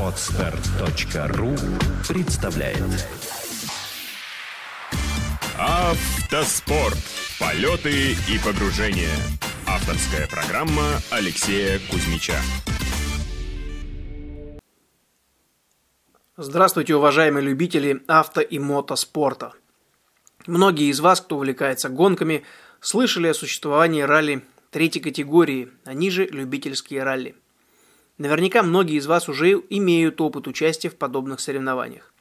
[0.00, 1.54] Отстар.ру
[2.08, 3.06] представляет
[5.58, 6.96] Автоспорт.
[7.38, 9.14] Полеты и погружения.
[9.66, 12.40] Авторская программа Алексея Кузьмича.
[16.38, 19.52] Здравствуйте, уважаемые любители авто и мотоспорта.
[20.46, 22.42] Многие из вас, кто увлекается гонками,
[22.80, 27.36] слышали о существовании ралли третьей категории, они же любительские ралли.
[28.20, 32.12] Наверняка многие из вас уже имеют опыт участия в подобных соревнованиях.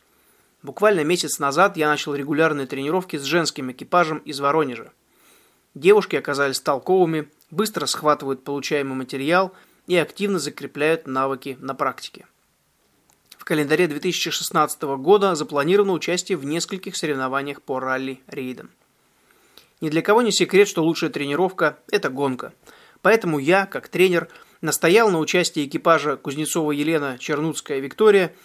[0.63, 4.93] Буквально месяц назад я начал регулярные тренировки с женским экипажем из Воронежа.
[5.75, 9.53] Девушки оказались толковыми, быстро схватывают получаемый материал
[9.87, 12.25] и активно закрепляют навыки на практике.
[13.37, 18.69] В календаре 2016 года запланировано участие в нескольких соревнованиях по ралли-рейдам.
[19.81, 22.53] Ни для кого не секрет, что лучшая тренировка– это гонка.
[23.01, 24.29] Поэтому я, как тренер,
[24.61, 28.35] настоял на участии экипажа Кузнецова Елена Чернуцкая Виктория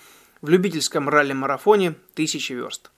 [0.42, 2.90] в любительском ралли-марафоне «Тысячи верст».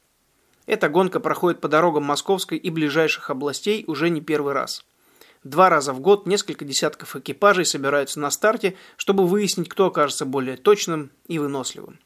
[0.66, 4.84] Эта гонка проходит по дорогам Московской и ближайших областей уже не первый раз.
[5.44, 10.56] Два раза в год несколько десятков экипажей собираются на старте, чтобы выяснить, кто окажется более
[10.56, 12.00] точным и выносливым.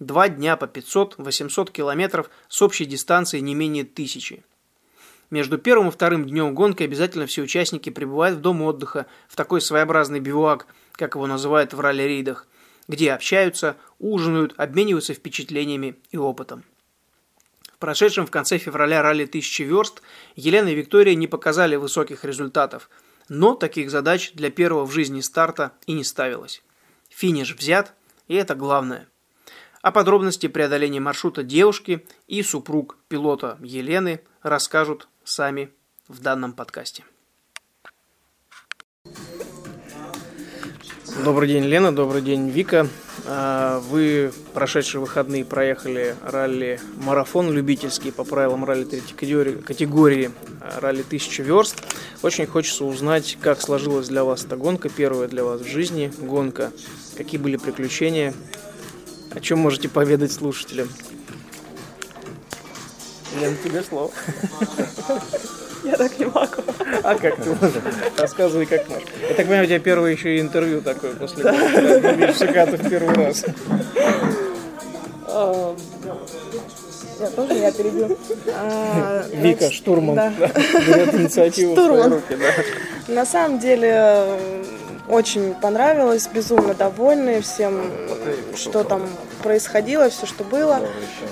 [0.00, 4.44] Два дня по 500-800 километров с общей дистанцией не менее тысячи.
[5.30, 9.60] Между первым и вторым днем гонки обязательно все участники прибывают в дом отдыха, в такой
[9.60, 12.46] своеобразный бивуак, как его называют в ралли-рейдах,
[12.86, 16.64] где общаются, ужинают, обмениваются впечатлениями и опытом.
[17.72, 20.02] В прошедшем в конце февраля ралли 1000 верст
[20.36, 22.88] Елена и Виктория не показали высоких результатов,
[23.28, 26.62] но таких задач для первого в жизни старта и не ставилось.
[27.10, 27.94] Финиш взят,
[28.28, 29.08] и это главное.
[29.82, 35.70] О подробности преодоления маршрута девушки и супруг пилота Елены расскажут сами
[36.08, 37.04] в данном подкасте.
[41.24, 42.88] Добрый день, Лена, добрый день, Вика.
[43.26, 50.30] А, вы прошедшие выходные проехали ралли-марафон любительский по правилам ралли третьей категории, категории
[50.78, 51.82] ралли 1000 верст.
[52.22, 56.70] Очень хочется узнать, как сложилась для вас эта гонка, первая для вас в жизни гонка,
[57.16, 58.32] какие были приключения,
[59.30, 60.88] о чем можете поведать слушателям.
[63.40, 64.10] Лен, тебе слово.
[65.84, 66.62] Я так не могу.
[67.02, 67.82] А как ты можешь?
[68.18, 69.08] Рассказывай, как можешь.
[69.22, 71.44] Я так понимаю, у тебя первое еще интервью такое после.
[71.44, 73.44] Видишь в первый раз.
[77.18, 78.18] Я тоже я перебью.
[78.54, 80.30] А, Вика, штурман, да.
[80.86, 82.38] берет инициативу в свои руки.
[83.08, 84.38] На самом деле
[85.08, 87.90] очень понравилось, безумно довольны всем,
[88.54, 89.08] что там
[89.42, 90.80] происходило, все, что было.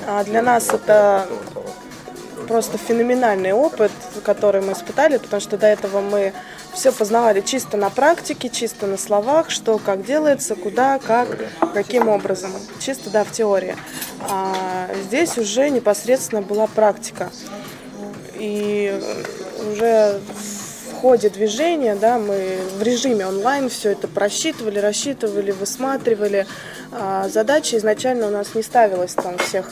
[0.06, 1.26] А для нас это
[2.44, 3.92] просто феноменальный опыт,
[4.24, 6.32] который мы испытали, потому что до этого мы
[6.72, 11.28] все познавали чисто на практике, чисто на словах, что как делается, куда, как,
[11.72, 12.52] каким образом.
[12.80, 13.76] Чисто, да, в теории.
[14.28, 17.30] А здесь уже непосредственно была практика.
[18.34, 19.00] И
[19.72, 20.20] уже
[20.88, 26.46] в ходе движения, да, мы в режиме онлайн все это просчитывали, рассчитывали, высматривали.
[26.92, 29.70] А задача изначально у нас не ставилась там всех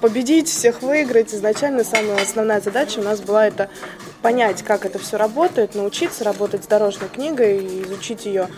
[0.00, 1.34] победить, всех выиграть.
[1.34, 3.68] Изначально самая основная задача у нас была это
[4.22, 8.48] понять, как это все работает, научиться работать с дорожной книгой и изучить ее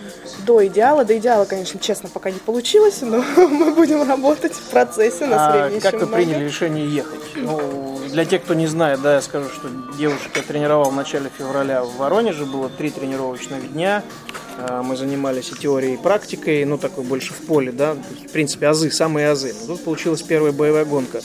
[0.46, 1.04] до идеала.
[1.04, 5.66] До идеала, конечно, честно, пока не получилось, но мы будем работать в процессе, на а
[5.66, 7.20] времени как вы приняли решение ехать?
[7.36, 9.68] Ну, для тех, кто не знает, да, я скажу, что
[9.98, 14.02] девушек я тренировал в начале февраля в Воронеже, было три тренировочных дня,
[14.49, 14.49] а,
[14.82, 18.90] мы занимались и теорией, и практикой, ну, такой больше в поле, да, в принципе, азы,
[18.90, 19.54] самые азы.
[19.66, 21.20] Тут получилась первая боевая гонка.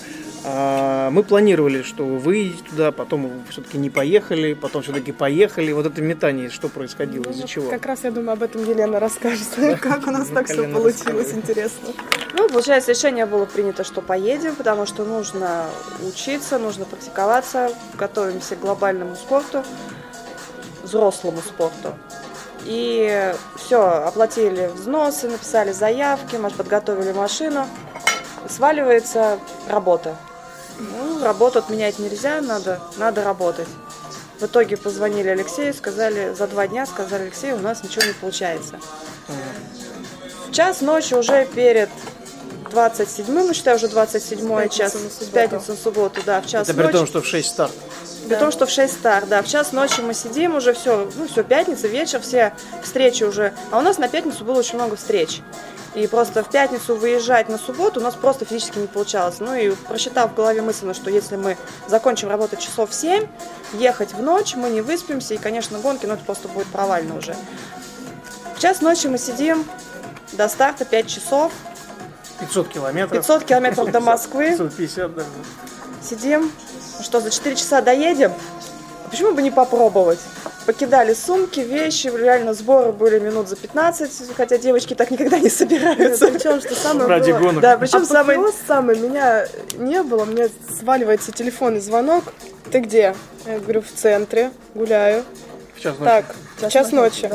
[0.48, 5.72] А, мы планировали, что вы выйдете туда, потом все-таки не поехали, потом все-таки поехали.
[5.72, 7.70] Вот это метание, что происходило, из-за ну, чего?
[7.72, 9.48] Как раз, я думаю, об этом Елена расскажет,
[9.82, 11.90] как у нас так все получилось, интересно.
[12.34, 15.66] Ну, получается, решение было принято, что поедем, потому что нужно
[16.08, 19.64] учиться, нужно практиковаться, готовимся к глобальному спорту,
[20.84, 21.96] взрослому спорту.
[22.66, 27.68] И все, оплатили взносы, написали заявки, подготовили машину.
[28.50, 30.16] Сваливается работа.
[30.80, 33.68] Ну, работу отменять нельзя, надо, надо работать.
[34.40, 38.80] В итоге позвонили Алексею, сказали, за два дня сказали, Алексей, у нас ничего не получается.
[40.48, 41.90] В час ночи уже перед
[42.72, 46.88] 27-м, считаю, уже 27 час, с пятницы на субботу, да, в час Это ночи.
[46.88, 47.74] при том, что в 6 старт.
[48.26, 48.40] При да.
[48.40, 51.44] том, что в 6 старт, да, в час ночи мы сидим уже, все, ну все,
[51.44, 53.54] пятница, вечер, все встречи уже.
[53.72, 55.42] А у нас на пятницу было очень много встреч.
[55.94, 59.36] И просто в пятницу выезжать на субботу у нас просто физически не получалось.
[59.40, 61.56] Ну и просчитав в голове мысленно, что если мы
[61.88, 63.28] закончим работать часов в 7,
[63.74, 67.36] ехать в ночь, мы не выспимся, и, конечно, гонки, ну это просто будет провально уже.
[68.56, 69.66] В час ночи мы сидим
[70.34, 71.52] до старта 5 часов,
[72.40, 73.26] 500 километров.
[73.26, 74.50] 500 километров до Москвы.
[74.50, 75.30] 550 даже.
[76.02, 76.52] Сидим,
[77.02, 78.34] что за 4 часа доедем?
[79.06, 80.20] А почему бы не попробовать?
[80.66, 86.28] Покидали сумки, вещи, реально сборы были минут за 15, хотя девочки так никогда не собираются.
[86.28, 87.62] Причем, что самое Ради было- гонок.
[87.62, 88.40] Да, причем самое...
[88.40, 89.46] Апофеоз самый, меня
[89.78, 90.50] не было, мне
[90.80, 92.24] сваливается телефонный звонок.
[92.72, 93.16] Ты где?
[93.46, 95.24] Я говорю, в центре, гуляю.
[95.76, 96.26] В час ночи.
[96.60, 97.30] Так, час, ночи.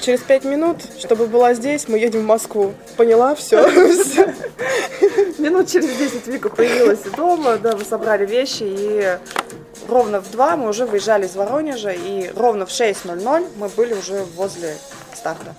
[0.00, 2.74] Через пять минут, чтобы была здесь, мы едем в Москву.
[2.96, 3.34] Поняла?
[3.34, 3.66] Все.
[5.38, 9.18] Минут через 10 Вика появилась дома, да, мы собрали вещи, и
[9.88, 14.24] ровно в 2 мы уже выезжали из Воронежа, и ровно в 6.00 мы были уже
[14.34, 14.76] возле
[15.14, 15.54] старта.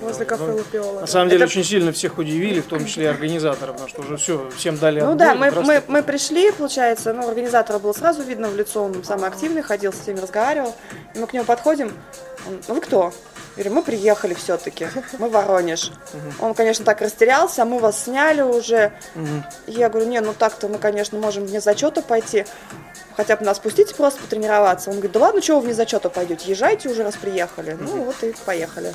[0.00, 1.00] Возле кафе Лапиола.
[1.00, 4.02] На самом деле Это- очень сильно всех удивили, в том числе и организаторов, потому что
[4.02, 7.92] уже все, всем дали Ну отбой, да, мы, мы, мы пришли, получается, ну, организатора было
[7.92, 10.74] сразу видно в лицо, он самый активный, ходил с всеми, разговаривал.
[11.14, 11.92] И мы к нему подходим,
[12.46, 13.12] он, ну вы кто?
[13.56, 14.86] Я говорю, мы приехали все-таки,
[15.18, 15.90] мы Воронеж.
[16.40, 18.92] Он, конечно, так растерялся, а мы вас сняли уже.
[19.66, 22.44] Я говорю, не, ну так-то мы, конечно, можем вне зачета пойти.
[23.16, 24.90] Хотя бы нас пустите просто потренироваться.
[24.90, 26.50] Он говорит, да ладно, чего вы вне зачета пойдете?
[26.50, 27.78] Езжайте уже, раз приехали.
[27.80, 28.94] Ну вот и поехали.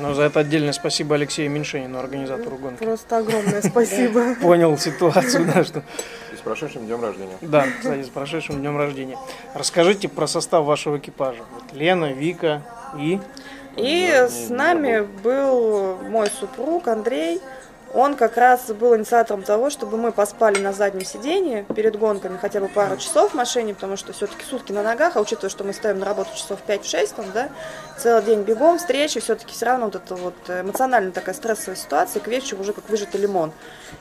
[0.00, 2.84] Но за это отдельное спасибо Алексею Меньшенину, организатору гонки.
[2.84, 4.34] Просто огромное спасибо.
[4.40, 5.82] Понял ситуацию, да, что...
[6.32, 7.36] И с прошедшим днем рождения.
[7.40, 9.18] Да, кстати, с прошедшим днем рождения.
[9.54, 11.42] Расскажите про состав вашего экипажа.
[11.52, 12.62] Вот Лена, Вика
[12.96, 13.20] и...
[13.76, 17.40] И с нами был мой супруг Андрей.
[17.94, 22.60] Он как раз был инициатором того, чтобы мы поспали на заднем сидении перед гонками хотя
[22.60, 25.72] бы пару часов в машине, потому что все-таки сутки на ногах, а учитывая, что мы
[25.72, 27.48] стоим на работу часов 5-6, там, да,
[27.96, 32.28] целый день бегом, встречи, все-таки все равно вот это вот эмоционально такая стрессовая ситуация, к
[32.28, 33.52] вечеру уже как выжатый лимон.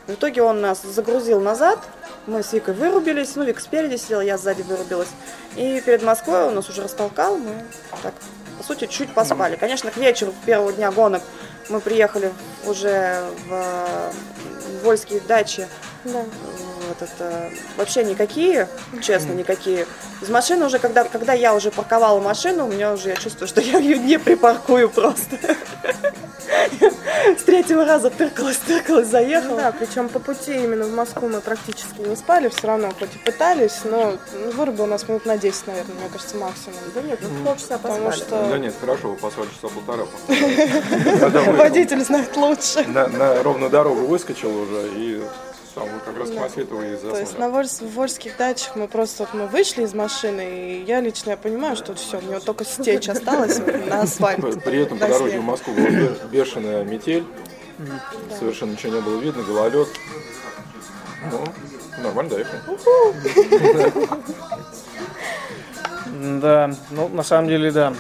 [0.07, 1.79] И в итоге он нас загрузил назад,
[2.25, 5.09] мы с Викой вырубились, ну, Вика спереди сидела, я сзади вырубилась.
[5.55, 7.63] И перед Москвой он нас уже растолкал, мы
[8.03, 8.13] так,
[8.57, 9.55] по сути, чуть поспали.
[9.55, 11.23] Конечно, к вечеру первого дня гонок
[11.69, 12.31] мы приехали
[12.65, 14.11] уже в, э,
[14.83, 15.67] Вольские дачи.
[16.03, 16.23] Да.
[16.99, 18.67] Вот это вообще никакие,
[19.01, 19.85] честно, никакие.
[20.21, 23.61] Из машины уже, когда, когда я уже парковала машину, у меня уже я чувствую, что
[23.61, 25.38] я ее не припаркую просто.
[27.38, 29.57] С третьего раза тыркалась, тыркалась, Ну заехала.
[29.57, 33.17] да, причем по пути именно в Москву мы практически не спали, все равно хоть и
[33.17, 36.77] пытались, но ну, вырубил нас минут на 10, наверное, мне кажется, максимум.
[36.95, 40.05] Да нет, ну полчаса Потому что Да нет, хорошо, вы поспали часа полтора.
[41.57, 42.85] Водитель знает лучше.
[42.88, 45.21] на, на ровную дорогу выскочил уже, и
[45.77, 46.47] там вы как раз Да.
[46.75, 49.94] Вы и То есть на Вольс- в Вольских дачах мы просто вот мы вышли из
[49.94, 54.63] машины, и я лично я понимаю, что все, мне вот только стечь осталось на асфальт.
[54.63, 57.25] При этом по до дороге в Москву была бе- бешеная метель,
[58.39, 59.88] совершенно ничего не было видно, гололед.
[61.31, 61.44] Ну,
[62.03, 62.62] нормально доехали.
[66.39, 67.94] Да, ну, на самом деле, да,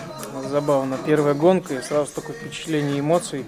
[0.49, 0.97] забавно.
[1.05, 3.45] Первая гонка и сразу такое впечатление эмоций.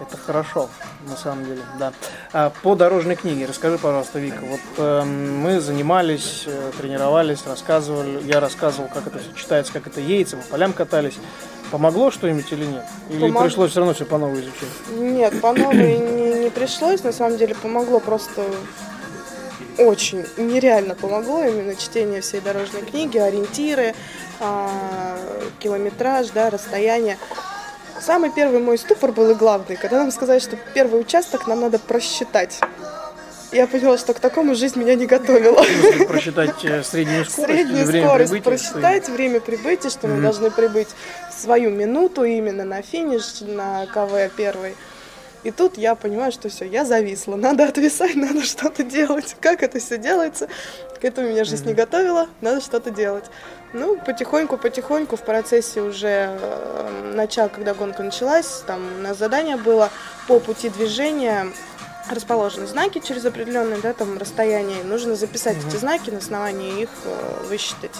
[0.00, 0.68] Это хорошо,
[1.08, 1.92] на самом деле, да.
[2.32, 4.40] А по дорожной книге расскажи, пожалуйста, Вика.
[4.42, 10.00] Вот эм, мы занимались, э, тренировались, рассказывали, я рассказывал, как это все читается, как это
[10.00, 11.14] едется, по полям катались.
[11.70, 12.84] Помогло что-нибудь или нет?
[13.10, 14.68] Или Помог- пришлось все равно все по новой изучать?
[14.96, 18.42] Нет, по новой не, не пришлось, на самом деле помогло просто
[19.78, 23.94] очень нереально помогло именно чтение всей дорожной книги, ориентиры,
[24.40, 25.18] а,
[25.58, 27.18] километраж, да, расстояние.
[28.04, 31.78] Самый первый мой ступор был и главный, когда нам сказали, что первый участок нам надо
[31.78, 32.60] просчитать.
[33.50, 35.64] Я поняла, что к такому жизнь меня не готовила.
[36.06, 40.88] Просчитать э, среднюю скорость Среднюю время скорость прибытия, просчитать, время прибытия, что мы должны прибыть
[41.30, 44.74] в свою минуту именно на финиш, на КВ первый.
[45.42, 47.36] И тут я понимаю, что все, я зависла.
[47.36, 49.34] Надо отвисать, надо что-то делать.
[49.40, 50.48] Как это все делается?
[51.00, 53.24] К этому меня жизнь не готовила, надо что-то делать.
[53.74, 59.56] Ну, потихоньку, потихоньку в процессе уже э, начала, когда гонка началась, там у нас задание
[59.56, 59.90] было
[60.28, 61.48] по пути движения
[62.08, 64.84] расположены знаки через определенное да, там, расстояние.
[64.84, 67.90] Нужно записать эти знаки, на основании их э, высчитать.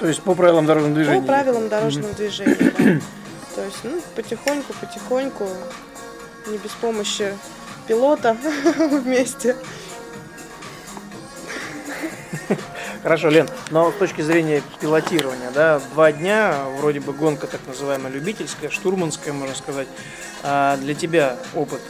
[0.00, 1.20] То есть по правилам дорожного движения.
[1.20, 2.56] По правилам дорожного движения.
[2.56, 2.74] да.
[3.56, 5.48] То есть, ну, потихоньку, потихоньку,
[6.46, 7.36] не без помощи
[7.86, 8.38] пилота
[8.78, 9.54] вместе.
[13.02, 18.10] Хорошо, Лен, но с точки зрения пилотирования, да, два дня, вроде бы гонка так называемая
[18.12, 19.86] любительская, штурманская, можно сказать.
[20.42, 21.80] А для тебя опыт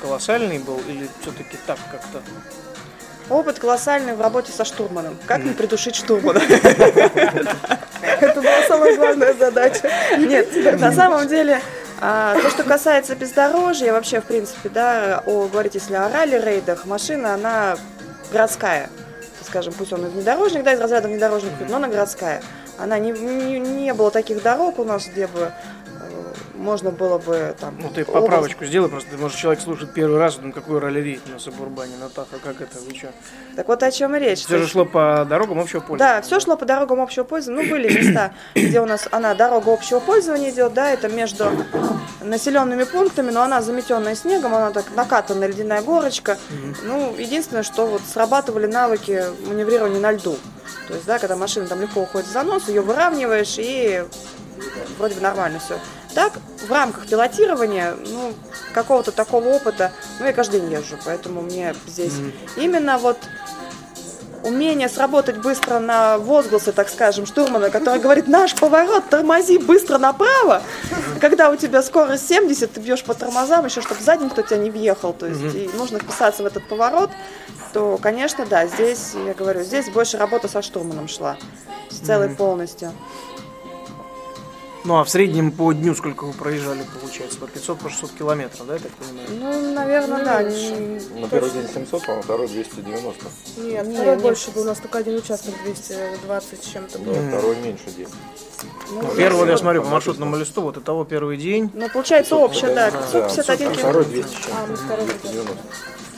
[0.00, 2.22] колоссальный был или все-таки так как-то?
[3.28, 5.16] Опыт колоссальный в работе со штурманом.
[5.26, 6.40] Как не придушить штурмана?
[8.02, 9.90] Это была самая главная задача.
[10.16, 11.60] Нет, на самом деле,
[12.00, 17.34] а, то, что касается бездорожья, вообще, в принципе, да, о, говорить, если о ралли-рейдах, машина,
[17.34, 17.76] она
[18.30, 18.90] городская.
[19.46, 22.42] Скажем, пусть он и внедорожник, да, из разряда внедорожник, но она городская.
[22.78, 25.52] Она не, не, не было таких дорог у нас, где бы
[26.56, 27.76] можно было бы там...
[27.80, 31.38] Ну, ты образ- поправочку сделай, просто, может, человек слушает первый раз, думает, какой ралли-рейд на
[31.38, 33.12] Сабурбане, Натаха, как это, вы что?
[33.54, 34.40] Так вот о чем и речь.
[34.40, 36.16] Все же шло по дорогам общего пользования.
[36.16, 37.62] Да, все шло по дорогам общего пользования.
[37.64, 41.50] Ну, были места, где у нас она дорога общего пользования идет, да, это между
[42.22, 46.38] населенными пунктами, но она заметенная снегом, она так накатанная ледяная горочка.
[46.82, 50.36] Ну, единственное, что вот срабатывали навыки маневрирования на льду.
[50.88, 54.04] То есть, да, когда машина там легко уходит в занос, ее выравниваешь и
[54.98, 55.78] вроде бы нормально все.
[56.16, 56.32] Так,
[56.66, 58.32] в рамках пилотирования, ну,
[58.72, 62.14] какого-то такого опыта, ну, я каждый день езжу, поэтому мне здесь
[62.56, 63.18] именно вот
[64.42, 70.62] умение сработать быстро на возгласы, так скажем, штурмана, который говорит, наш поворот, тормози быстро направо.
[71.20, 74.70] Когда у тебя скорость 70, ты бьешь по тормозам, еще чтобы сзади никто тебя не
[74.70, 77.10] въехал, то есть и нужно вписаться в этот поворот,
[77.74, 81.36] то, конечно, да, здесь, я говорю, здесь больше работа со штурманом шла,
[81.90, 82.94] с целой полностью.
[84.86, 87.38] Ну, а в среднем по дню сколько вы проезжали, получается?
[87.40, 89.28] По 500, по 600 километров, да, я так понимаю?
[89.30, 90.42] Ну, наверное, да.
[90.44, 93.24] не- На первый день 700, по-моему, второй 290.
[93.56, 94.22] Нет, Не, второй не.
[94.22, 97.14] больше был, у нас только один участок 220 с чем-то был.
[97.14, 98.06] Да, второй меньше день.
[98.92, 101.68] Ну, первый, вот я смотрю, по маршрутному листу, вот итого первый день.
[101.74, 104.28] Ну, получается общее, да, Да, 551 второй километр.
[104.28, 104.56] 200 чем-то.
[104.62, 105.56] А, мы второй 290.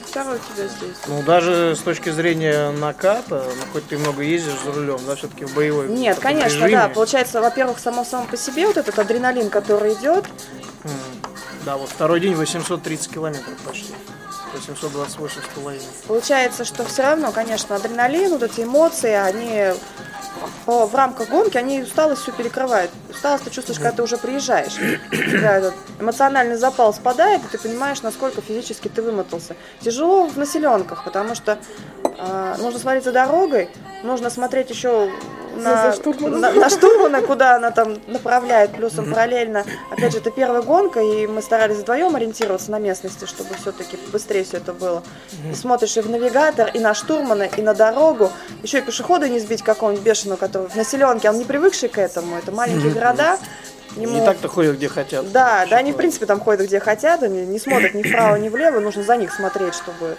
[0.09, 0.97] Второй у тебя здесь.
[1.07, 5.45] Ну, даже с точки зрения наката, ну, хоть ты много ездишь за рулем, да, все-таки
[5.45, 6.71] в боевой Нет, конечно, режиме.
[6.71, 6.89] да.
[6.89, 10.25] Получается, во-первых, само само по себе вот этот адреналин, который идет,
[11.65, 13.93] Да, вот второй день 830 километров почти.
[14.53, 15.85] 828 с половиной.
[16.07, 19.73] получается, что все равно, конечно, адреналин, вот эти эмоции, они
[20.65, 22.91] по- в рамках гонки, они усталость все перекрывают.
[23.09, 24.75] Усталость ты чувствуешь, когда ты уже приезжаешь.
[25.09, 29.55] Когда этот эмоциональный запал спадает, и ты понимаешь, насколько физически ты вымотался.
[29.81, 31.57] Тяжело в населенках, потому что
[32.17, 33.69] а, нужно смотреть за дорогой,
[34.03, 35.11] нужно смотреть еще
[35.59, 39.65] на, За на, на штурмана, куда она там направляет, плюсом параллельно.
[39.91, 44.43] Опять же, это первая гонка, и мы старались вдвоем ориентироваться на местности, чтобы все-таки быстрее
[44.43, 45.03] все это было.
[45.51, 48.31] И смотришь и в навигатор, и на штурмана, и на дорогу.
[48.63, 52.37] Еще и пешехода не сбить какого-нибудь бешеного, который в населенке, он не привыкший к этому.
[52.37, 53.37] Это маленькие города.
[53.99, 55.31] Ему- Не так-то ходят, где хотят.
[55.31, 58.49] да, да, они в принципе там ходят где хотят, они не смотрят ни вправо, ни
[58.49, 60.15] влево, нужно за них смотреть, чтобы.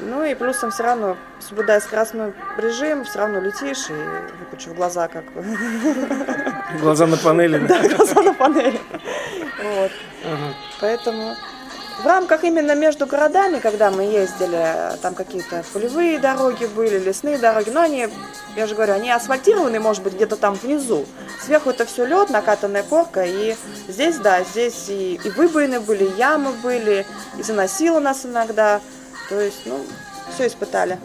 [0.00, 3.92] Ну и плюсом все равно, соблюдая скоростной режим, все равно летишь и
[4.40, 5.24] выпучив глаза, как
[6.80, 7.58] Глаза на панели.
[7.58, 7.80] да.
[7.88, 8.80] глаза на панели.
[9.62, 9.90] Вот.
[10.80, 11.36] Поэтому
[12.00, 17.70] в рамках именно между городами, когда мы ездили, там какие-то полевые дороги были, лесные дороги,
[17.70, 18.08] но они,
[18.56, 21.06] я же говорю, они асфальтированы, может быть, где-то там внизу.
[21.44, 23.56] Сверху это все лед, накатанная корка, и
[23.88, 27.06] здесь, да, здесь и, и выбоины были, и ямы были,
[27.38, 28.80] и заносило нас иногда.
[29.28, 29.80] То есть, ну,
[30.34, 30.98] все испытали.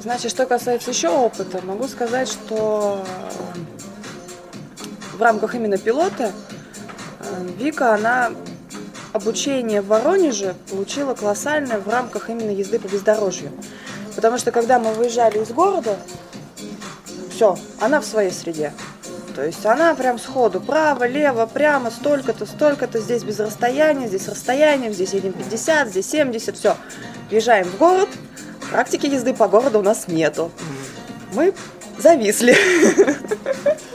[0.00, 3.04] Значит, что касается еще опыта, могу сказать, что
[5.14, 6.32] в рамках именно пилота
[7.58, 8.32] Вика, она
[9.12, 13.52] обучение в Воронеже получила колоссальное в рамках именно езды по бездорожью.
[14.16, 15.96] Потому что когда мы выезжали из города,
[17.30, 18.72] все, она в своей среде.
[19.34, 24.92] То есть она прям сходу право, лево, прямо, столько-то, столько-то, здесь без расстояния, здесь расстояние,
[24.92, 26.76] здесь едем 50, здесь 70, все.
[27.30, 28.08] Въезжаем в город,
[28.70, 30.52] практики езды по городу у нас нету.
[31.32, 31.52] Мы
[31.98, 32.56] зависли.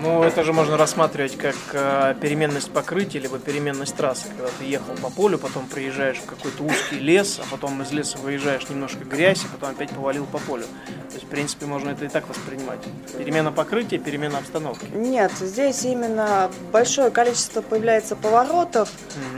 [0.00, 4.28] Ну, это же можно рассматривать как э, переменность покрытия, либо переменность трассы.
[4.28, 8.18] Когда ты ехал по полю, потом приезжаешь в какой-то узкий лес, а потом из леса
[8.18, 10.64] выезжаешь немножко грязь, а потом опять повалил по полю.
[11.08, 12.78] То есть, в принципе, можно это и так воспринимать.
[13.16, 14.86] Перемена покрытия, перемена обстановки.
[14.94, 18.90] Нет, здесь именно большое количество появляется поворотов,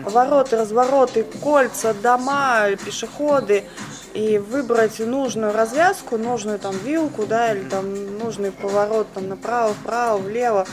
[0.04, 3.64] повороты, развороты, кольца, дома, пешеходы.
[4.12, 10.18] И выбрать нужную развязку, нужную там вилку, да, или там нужный поворот там направо, вправо,
[10.18, 10.66] влево.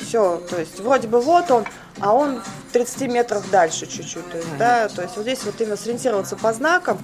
[0.00, 1.64] Все, то есть вроде бы вот он,
[2.00, 4.28] а он в 30 метров дальше чуть-чуть.
[4.30, 6.98] То есть, да, то есть вот здесь вот именно сориентироваться по знакам,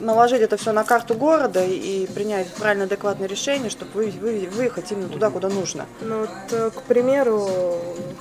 [0.00, 4.48] наложить это все на карту города и, и принять правильно адекватное решение, чтобы вы, вы-
[4.50, 5.86] выехать именно туда, куда нужно.
[6.00, 7.48] Ну вот, э, к примеру,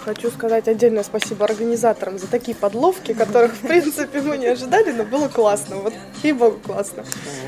[0.05, 5.03] хочу сказать отдельное спасибо организаторам за такие подловки, которых, в принципе, мы не ожидали, но
[5.03, 5.77] было классно.
[5.77, 7.03] Вот, ей-богу, классно.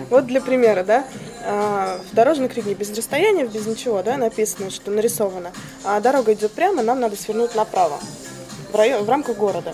[0.09, 1.05] Вот для примера, да,
[1.45, 5.51] а, в дорожной книге без расстояния, без ничего, да, написано, что нарисовано.
[5.83, 7.99] А дорога идет прямо, нам надо свернуть направо,
[8.71, 9.73] в, район, в рамках города.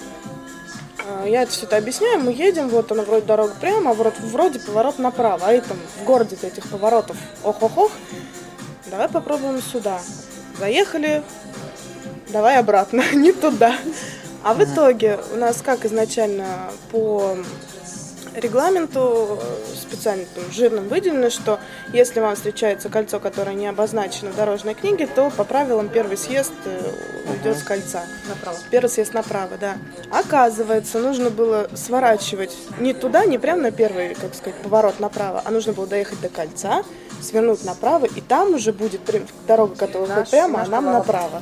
[1.07, 4.17] А, Я это все это объясняю, мы едем, вот она вроде дорога прямо, а вроде,
[4.21, 7.91] вроде поворот направо, а и там в городе этих поворотов ох-ох-ох,
[8.87, 9.99] давай попробуем сюда.
[10.57, 11.23] Заехали,
[12.29, 13.75] давай обратно, не туда.
[14.43, 16.45] А в итоге у нас как изначально
[16.91, 17.35] по
[18.37, 21.59] регламенту э, специально там, жирным выделено, что
[21.93, 26.53] если вам встречается кольцо, которое не обозначено в дорожной книге, то по правилам первый съезд
[26.65, 26.81] э,
[27.31, 28.03] уйдет с кольца.
[28.29, 28.57] Направо.
[28.71, 29.75] Первый съезд направо, да.
[30.11, 35.51] Оказывается, нужно было сворачивать не туда, не прямо на первый, как сказать, поворот направо, а
[35.51, 36.83] нужно было доехать до кольца,
[37.21, 39.01] свернуть направо, и там уже будет
[39.47, 41.07] дорога, которая Наш- уходит прямо, наш а нам поворот.
[41.07, 41.41] направо.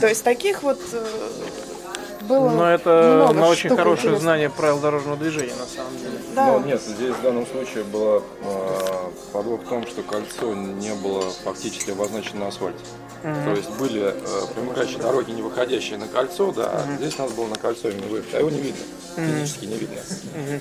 [0.00, 1.06] То есть таких вот э,
[2.22, 4.22] было Но это много на очень хорошее интересных.
[4.22, 6.18] знание правил дорожного движения, на самом деле.
[6.34, 6.46] Да.
[6.46, 11.22] Но нет, здесь в данном случае было э, подвох в том, что кольцо не было
[11.44, 12.84] фактически обозначено на асфальте.
[13.22, 14.14] То есть были э,
[14.54, 18.34] примыкающие дороги, не выходящие на кольцо, да, а здесь нас было на кольцо именно выехать,
[18.34, 18.80] а его не видно,
[19.14, 20.00] физически не видно.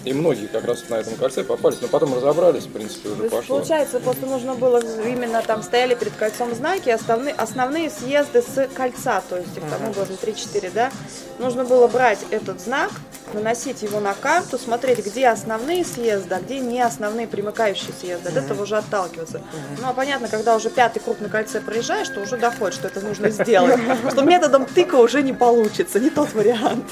[0.04, 3.24] И многие как раз на этом кольце попались, но потом разобрались, в принципе, То уже
[3.24, 3.58] есть, пошло.
[3.58, 9.24] получается, просто нужно было именно там стояли перед кольцом знаки, основные, основные съезды с кольца,
[9.30, 10.92] то есть их там ну, было 3-4, да.
[11.38, 12.92] Нужно было брать этот знак,
[13.34, 18.30] наносить его на карту, смотреть, где основные съезды, а где не основные примыкающие съезды.
[18.30, 19.42] От этого уже отталкиваться.
[19.82, 23.02] Ну, а понятно, когда уже пятый круг на кольце проезжаешь, то уже доходит, что это
[23.02, 23.80] нужно сделать.
[24.12, 26.86] Что методом тыка уже не получится, не тот вариант.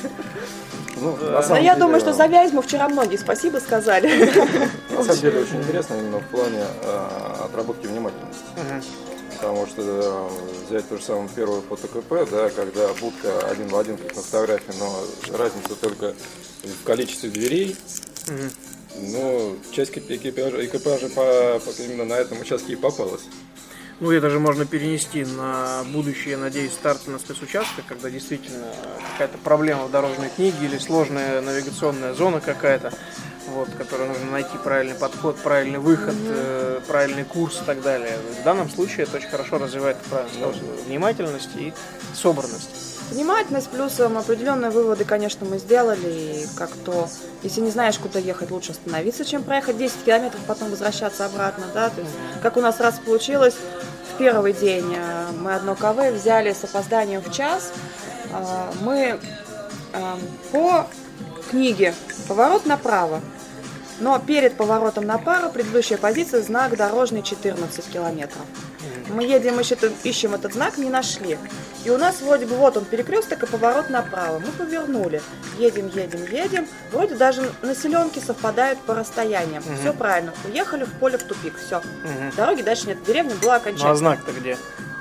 [1.00, 4.08] Ну, на Но я деле, думаю, что за Вязьму вчера многие спасибо сказали.
[4.90, 8.44] На самом деле очень интересно именно в плане э, отработки внимательности.
[9.36, 13.78] Потому что э, взять то же самое первое фото КП, да, когда будка один в
[13.78, 16.14] один, как на фотографии, но разница только
[16.64, 17.78] в количестве дверей.
[19.00, 23.26] Но часть экип- экипажа, экипажа по, по- именно на этом участке и попалась.
[24.00, 28.68] Ну, это же можно перенести на будущее, надеюсь, старт на спецучастках, когда действительно
[29.14, 32.94] какая-то проблема в дорожной книге или сложная навигационная зона какая-то,
[33.56, 38.18] вот, которой нужно найти правильный подход, правильный выход, э, правильный курс и так далее.
[38.40, 40.54] В данном случае это очень хорошо развивает, правильно сказал,
[40.86, 41.74] внимательность и
[42.14, 42.87] собранность.
[43.10, 46.10] Внимательность плюсом определенные выводы, конечно, мы сделали.
[46.10, 47.08] И как то,
[47.42, 51.90] если не знаешь, куда ехать, лучше остановиться, чем проехать 10 километров, потом возвращаться обратно, да.
[51.90, 53.56] То есть, как у нас раз получилось,
[54.14, 57.72] в первый день э, мы одно КВ взяли с опозданием в час.
[58.32, 59.20] Э, Мы
[59.94, 60.16] э,
[60.52, 60.88] по
[61.50, 61.94] книге
[62.28, 63.22] поворот направо.
[64.00, 68.42] Но перед поворотом на пару предыдущая позиция знак дорожный 14 километров.
[69.10, 71.38] Мы едем, ищем, ищем этот знак, не нашли.
[71.86, 74.40] И у нас вроде бы вот он перекресток и поворот направо.
[74.40, 75.22] Мы повернули.
[75.58, 76.68] Едем, едем, едем.
[76.92, 79.64] Вроде даже населенки совпадают по расстояниям.
[79.80, 80.34] Все правильно.
[80.46, 81.54] Уехали в поле в тупик.
[81.58, 81.82] Все.
[82.36, 83.04] Дороги дальше нет.
[83.06, 83.96] Деревня была Ну, а окончательно.
[83.96, 84.58] знак-то где?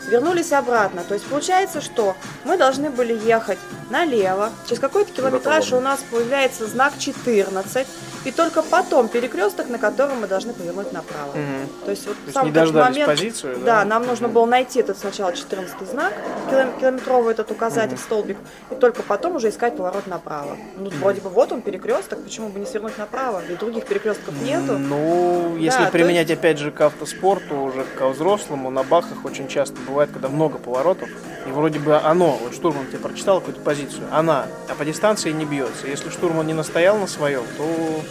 [0.09, 1.03] Вернулись обратно.
[1.07, 3.59] То есть получается, что мы должны были ехать
[3.91, 4.51] налево.
[4.67, 7.87] Через какой-то километраж у нас появляется знак 14.
[8.25, 11.31] И только потом перекресток, на котором мы должны повернуть направо.
[11.33, 11.69] Мгм.
[11.85, 13.65] То есть вот То есть сам не этот момент, позицию, да?
[13.65, 16.13] да, нам нужно было найти этот сначала 14 знак,
[16.51, 18.37] кило- километровый этот указатель, столбик,
[18.73, 20.57] и только потом уже искать поворот направо.
[20.77, 23.43] Ну, вроде бы вот он перекресток, почему бы не свернуть направо?
[23.49, 24.77] Ведь других перекрестков нету.
[24.77, 29.77] Ну, если то применять опять же к автоспорту, уже к взрослому, на бахах очень часто
[29.87, 31.09] бывает, когда много поворотов,
[31.47, 35.47] и вроде бы оно, вот штурман тебе прочитал какую-то позицию, она, а по дистанции не
[35.47, 35.87] бьется.
[35.87, 38.03] Если штурман не настоял на своем, то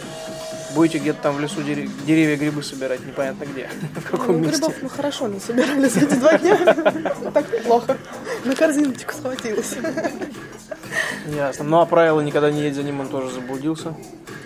[0.74, 4.56] будете где-то там в лесу дере- деревья, грибы собирать, непонятно где, в Ну, каком месте.
[4.58, 6.56] грибов мы хорошо насобирали за эти два дня.
[7.32, 7.96] Так неплохо.
[8.44, 9.74] На корзиночку схватилась.
[11.26, 11.64] Ясно.
[11.64, 13.94] Ну, а правило никогда не едь за ним, он тоже заблудился.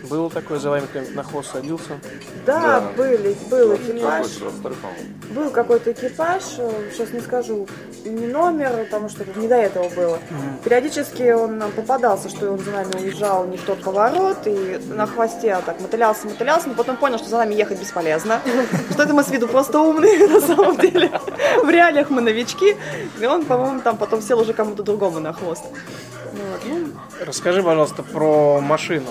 [0.09, 1.99] Было такое, за вами кто-нибудь на хвост садился?
[2.47, 2.83] Да, Да.
[2.97, 4.27] были, был экипаж.
[5.31, 7.69] Был какой-то экипаж, сейчас не скажу
[8.05, 10.19] не номер, потому что не до этого было.
[10.65, 15.07] Периодически он нам попадался, что он за нами уезжал не в тот поворот, и на
[15.07, 18.41] хвосте так мотылялся, мотылялся, но потом понял, что за нами ехать бесполезно,
[18.91, 21.11] что это мы с виду просто умные на самом деле.
[21.63, 22.75] В реалиях мы новички,
[23.21, 25.65] и он, по-моему, там потом сел уже кому-то другому на хвост.
[26.65, 26.89] Ну,
[27.25, 29.11] Расскажи, пожалуйста, про машину.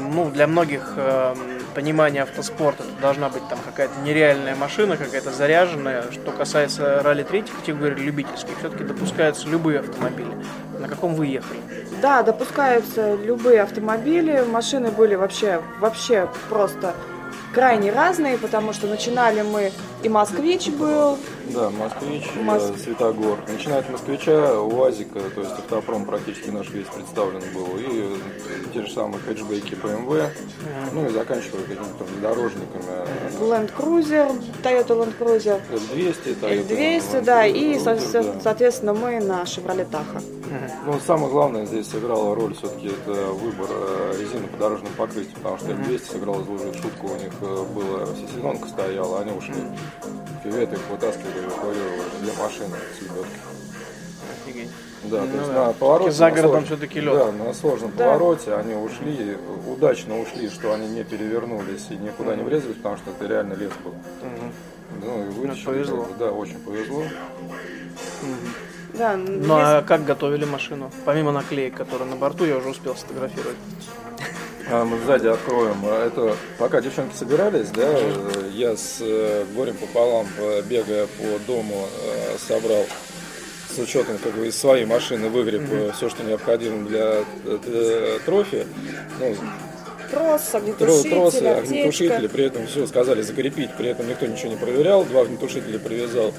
[0.00, 1.36] Ну, для многих эм,
[1.74, 6.04] понимание автоспорта это должна быть там какая-то нереальная машина, какая-то заряженная.
[6.10, 10.32] Что касается ралли третьей категории любительских, все-таки допускаются любые автомобили.
[10.78, 11.60] На каком вы ехали?
[12.00, 14.44] Да, допускаются любые автомобили.
[14.50, 16.94] Машины были вообще, вообще просто
[17.52, 21.16] крайне разные, потому что начинали мы, и «Москвич» был,
[21.54, 23.38] Да, москвич, Моск- э, Светогор.
[23.46, 27.76] Начиная от москвича, УАЗика, то есть автопром практически наш весь представлен был.
[27.78, 28.16] И э,
[28.74, 30.28] те же самые хэтчбеки BMW,
[30.92, 32.84] ну и заканчивая какими-то там внедорожниками.
[33.40, 38.40] Land Cruiser, Toyota Land Cruiser, L200, Toyota L200, Land да, Cruiser, и, со- со- да.
[38.42, 40.22] соответственно, мы на Chevrolet Tahoe.
[40.84, 45.56] Ну, самое главное здесь сыграла роль все-таки это выбор э, резины по дорожному покрытию, потому
[45.58, 50.72] что L200 сыграла злую шутку, у них э, была сезонка стояла, они ушли в кювет,
[50.72, 54.46] их вытаскивали, эвакуировали для машины с.
[54.46, 54.70] Офигеть.
[55.04, 55.66] Да, то Ну есть да.
[55.66, 56.12] на повороте.
[56.12, 57.18] За на городом всё-таки лёд.
[57.18, 58.04] Да, на сложном Да.
[58.12, 63.10] повороте они ушли, удачно ушли, что они не перевернулись и никуда не врезались, потому что
[63.10, 63.94] это реально лес был.
[65.04, 66.02] Ну, и вытащили, повезло.
[66.04, 67.02] как бы, Да, очень повезло.
[68.94, 70.90] Да, Ну а как готовили машину?
[71.04, 73.56] Помимо наклеек, которые на борту, я уже успел сфотографировать.
[74.72, 75.76] А мы сзади откроем.
[75.84, 81.38] А Это пока девчонки собирались, да, э, я с э, горем пополам, э, бегая по
[81.46, 82.86] дому, э, собрал
[83.68, 88.66] с учетом как бы из своей машины выгреб все, что необходимо для э, э, трофи.
[89.20, 89.36] Ну,
[90.12, 91.58] трос, тро- огнетушитель, тросы, аптечка.
[91.58, 96.32] огнетушители, при этом все сказали закрепить, при этом никто ничего не проверял, два огнетушителя привязал.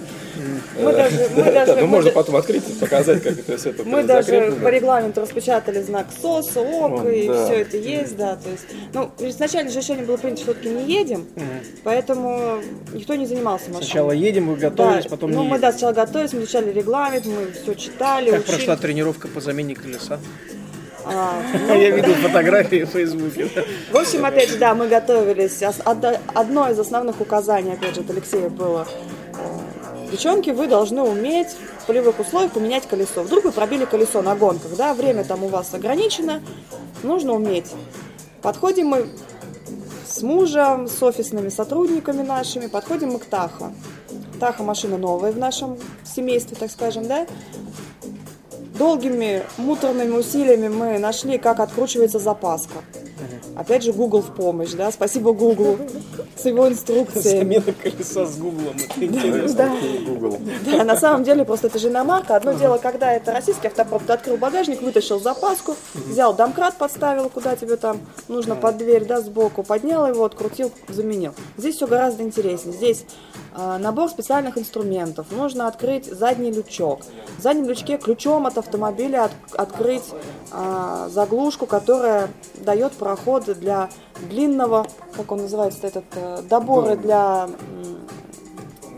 [0.80, 3.58] Мы Э, даже- мы да, даже- ну мы можно потом открыть и показать, как это
[3.58, 8.36] все Мы даже по регламенту распечатали знак СОСа, ОК, и все это есть, да.
[8.38, 11.26] То есть, ну, изначально же решение было принято, что все-таки не едем,
[11.84, 12.60] поэтому
[12.94, 13.84] никто не занимался машиной.
[13.86, 15.62] Сначала едем, вы готовились, потом ну, не мы едем.
[15.62, 20.20] да, сначала готовились, мы изучали регламент, мы все читали, Как прошла тренировка по замене колеса?
[21.06, 21.42] А,
[21.76, 23.50] Я видел фотографии в Фейсбуке.
[23.92, 25.62] В общем, опять же, да, мы готовились.
[25.64, 28.88] Одно из основных указаний, опять же, от Алексея было,
[29.34, 31.50] э, девчонки, вы должны уметь
[31.82, 33.24] в полевых условиях поменять колесо.
[33.24, 36.42] Вдруг вы пробили колесо на гонках, да, время там у вас ограничено,
[37.04, 37.72] нужно уметь.
[38.42, 39.08] Подходим мы
[40.08, 43.74] с мужем, с офисными сотрудниками нашими, подходим мы к Таха.
[44.40, 47.26] Таха машина новая в нашем семействе, так скажем, да.
[48.74, 52.80] Долгими муторными усилиями мы нашли, как откручивается запаска.
[53.56, 55.78] Опять же, Google в помощь, да, спасибо Google
[56.36, 57.56] с его инструкциями.
[57.60, 58.76] Замена колеса с гуглом.
[58.76, 59.56] Это интересно.
[59.56, 59.76] Да.
[60.08, 60.38] Google.
[60.66, 62.36] Да, на самом деле просто это же иномарка.
[62.36, 67.56] Одно дело, когда это российский автопром, ты открыл багажник, вытащил запаску, взял домкрат, подставил, куда
[67.56, 71.34] тебе там нужно под дверь, да, сбоку, поднял его, открутил, заменил.
[71.58, 72.76] Здесь все гораздо интереснее.
[72.76, 73.06] Здесь
[73.56, 75.28] а, набор специальных инструментов.
[75.32, 77.02] Нужно открыть задний лючок.
[77.38, 80.04] В заднем лючке ключом от автомобиля от- открыть
[80.52, 83.90] а, заглушку, которая дает проход для
[84.30, 87.50] длинного, как он называется, этот э, доборы для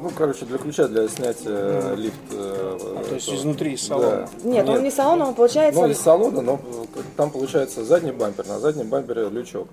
[0.01, 2.15] Ну, короче, для ключа, для снятия лифт.
[2.31, 3.39] э, А, то есть этого.
[3.39, 4.29] изнутри, из салона.
[4.43, 4.49] Да.
[4.49, 5.81] Нет, он не салон, он получается...
[5.81, 6.59] Ну, из салона, но
[7.17, 9.67] там получается задний бампер, на заднем бампере лючок.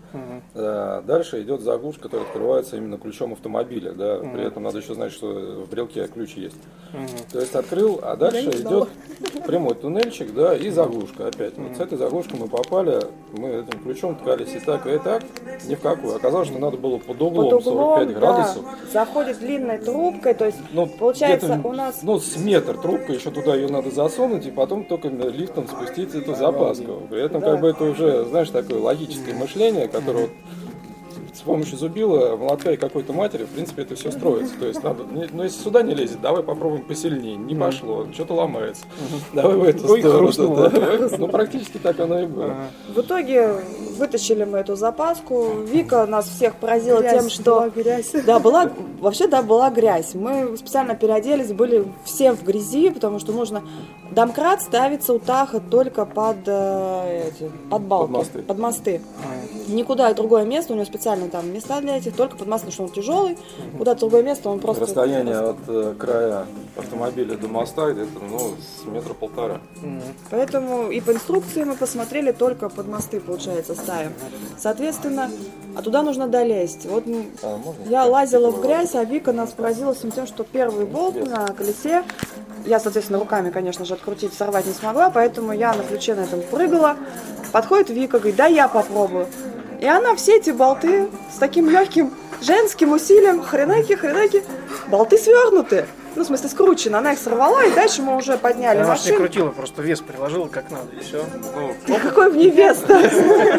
[0.54, 3.92] Да, Дальше идет заглушка, которая открывается именно ключом автомобиля.
[3.92, 4.18] Да.
[4.18, 6.56] При этом надо еще знать, что в брелке ключ есть.
[7.32, 8.88] То есть открыл, а дальше идет
[9.46, 11.56] прямой туннельчик, да, и заглушка опять.
[11.56, 13.00] Вот с этой заглушкой мы попали,
[13.32, 15.22] мы этим ключом ткались и так, и так,
[15.66, 16.16] ни в какую.
[16.16, 18.62] Оказалось, что надо было под углом, под углом, 45 градусов.
[18.64, 19.78] да, заходит длинной
[20.12, 23.90] трубкой, то есть Ну, получается у нас Ну, с метр трубка, еще туда ее надо
[23.90, 27.03] засунуть, и потом только лифтом спустить эту запаску.
[27.11, 30.31] При этом, как бы, это уже, знаешь, такое логическое мышление, которое вот
[31.42, 34.55] с помощью зубила, молотка и какой-то матери, в принципе, это все строится.
[34.61, 37.35] То есть надо, не- ну, если сюда не лезет, давай попробуем посильнее.
[37.37, 38.85] Не пошло, что-то ломается.
[39.33, 40.70] Давай в эту Ой, сторону.
[40.70, 41.09] да.
[41.18, 42.55] Ну, практически так оно и было.
[42.94, 43.55] в итоге
[43.98, 45.48] вытащили мы эту запаску.
[45.66, 47.70] Вика нас всех поразила тем, что
[48.24, 50.14] да была вообще да была грязь.
[50.14, 53.64] Мы специально переоделись, были все в грязи, потому что нужно
[54.14, 58.42] домкрат ставится у Таха только под э, эти, под балки, мосты.
[58.42, 59.01] под мосты.
[59.68, 62.90] Никуда другое место, у него специальные там места для этих, только под масло, что он
[62.90, 63.38] тяжелый.
[63.79, 66.46] Куда другое место он просто Расстояние от э, края
[66.77, 69.61] автомобиля до моста где-то, ну, с метра полтора.
[70.31, 74.12] Поэтому и по инструкции мы посмотрели только под мосты, получается, ставим.
[74.59, 75.31] Соответственно,
[75.75, 76.87] а туда нужно долезть.
[76.87, 77.05] Вот
[77.42, 81.46] А, я лазила в грязь, а Вика нас поразила всем тем, что первый болт на
[81.48, 82.05] колесе,
[82.66, 86.42] я, соответственно, руками, конечно же, открутить, сорвать не смогла, поэтому я на ключе на этом
[86.42, 86.96] прыгала.
[87.53, 89.27] Подходит Вика, говорит, да я попробую.
[89.81, 94.42] И она все эти болты с таким легким женским усилием, хренаки, хренаки,
[94.88, 95.87] болты свернуты.
[96.14, 96.96] Ну, в смысле, скручены.
[96.96, 99.16] Она их сорвала, и дальше мы уже подняли Она ж не машину.
[99.18, 101.25] крутила, просто вес приложила как надо, и все.
[101.88, 102.94] Да какой в ней вес-то?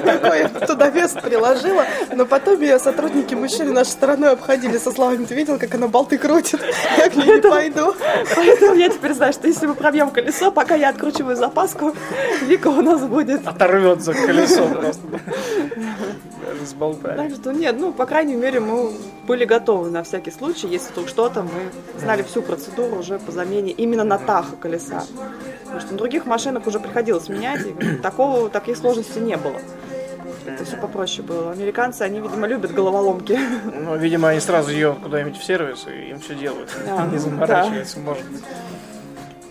[0.03, 5.33] Какой туда вес приложила, но потом ее сотрудники мужчины нашей стороной обходили со словами, ты
[5.35, 6.61] видел, как она болты крутит?
[6.97, 7.93] Я к ней не пойду.
[8.35, 11.95] Поэтому я теперь знаю, что если мы пробьем колесо, пока я откручиваю запаску,
[12.43, 13.45] Вика у нас будет.
[13.47, 15.01] Оторвется колесо просто.
[16.45, 17.15] Даже с болтами.
[17.17, 18.91] Так что нет, ну, по крайней мере, мы
[19.25, 23.71] были готовы на всякий случай, если вдруг что-то, мы знали всю процедуру уже по замене
[23.71, 25.03] именно на Таха колеса.
[25.63, 29.59] Потому что на других машинах уже приходилось менять, и такого, таких сложностей не было.
[30.45, 31.51] Это все попроще было.
[31.51, 33.39] Американцы, они, видимо, любят головоломки.
[33.65, 36.69] Ну, видимо, они сразу ее куда-нибудь в сервис, и им все делают.
[36.85, 38.43] Да, Не заморачиваются, может быть.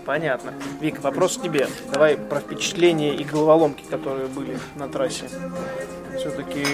[0.05, 0.53] Понятно.
[0.81, 1.69] Вика, вопрос к тебе.
[1.93, 5.25] Давай про впечатления и головоломки, которые были на трассе.
[6.19, 6.65] Все-таки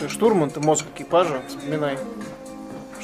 [0.00, 1.98] ты штурман, ты мозг экипажа, вспоминай.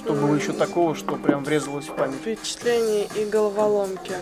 [0.01, 2.21] Что было еще такого, что прям врезалось в память?
[2.21, 4.15] Впечатления и головоломки.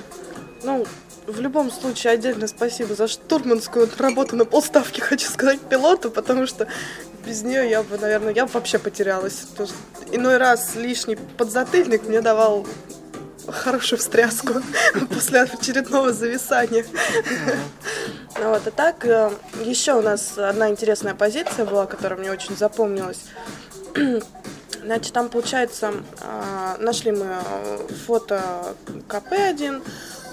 [0.65, 0.85] Ну,
[1.29, 6.67] в любом случае отдельно спасибо за штурманскую работу на полставки, хочу сказать пилоту, потому что
[7.25, 9.47] без нее я бы, наверное, я бы вообще потерялась.
[9.51, 9.77] Потому что
[10.11, 12.67] иной раз лишний подзатыльник мне давал
[13.47, 14.55] хорошую встряску
[15.15, 16.85] после очередного зависания.
[18.37, 19.31] Вот, а так, э,
[19.65, 23.21] еще у нас одна интересная позиция была, которая мне очень запомнилась.
[24.83, 28.75] Значит, там, получается, а, нашли мы э, фото
[29.09, 29.83] КП-1,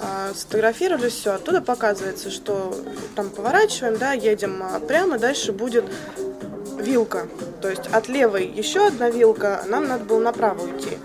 [0.01, 2.77] а, сфотографировали все, оттуда показывается, что
[3.15, 5.85] там поворачиваем, да, едем а прямо, дальше будет
[6.77, 7.27] вилка.
[7.61, 10.97] То есть от левой еще одна вилка, нам надо было направо уйти.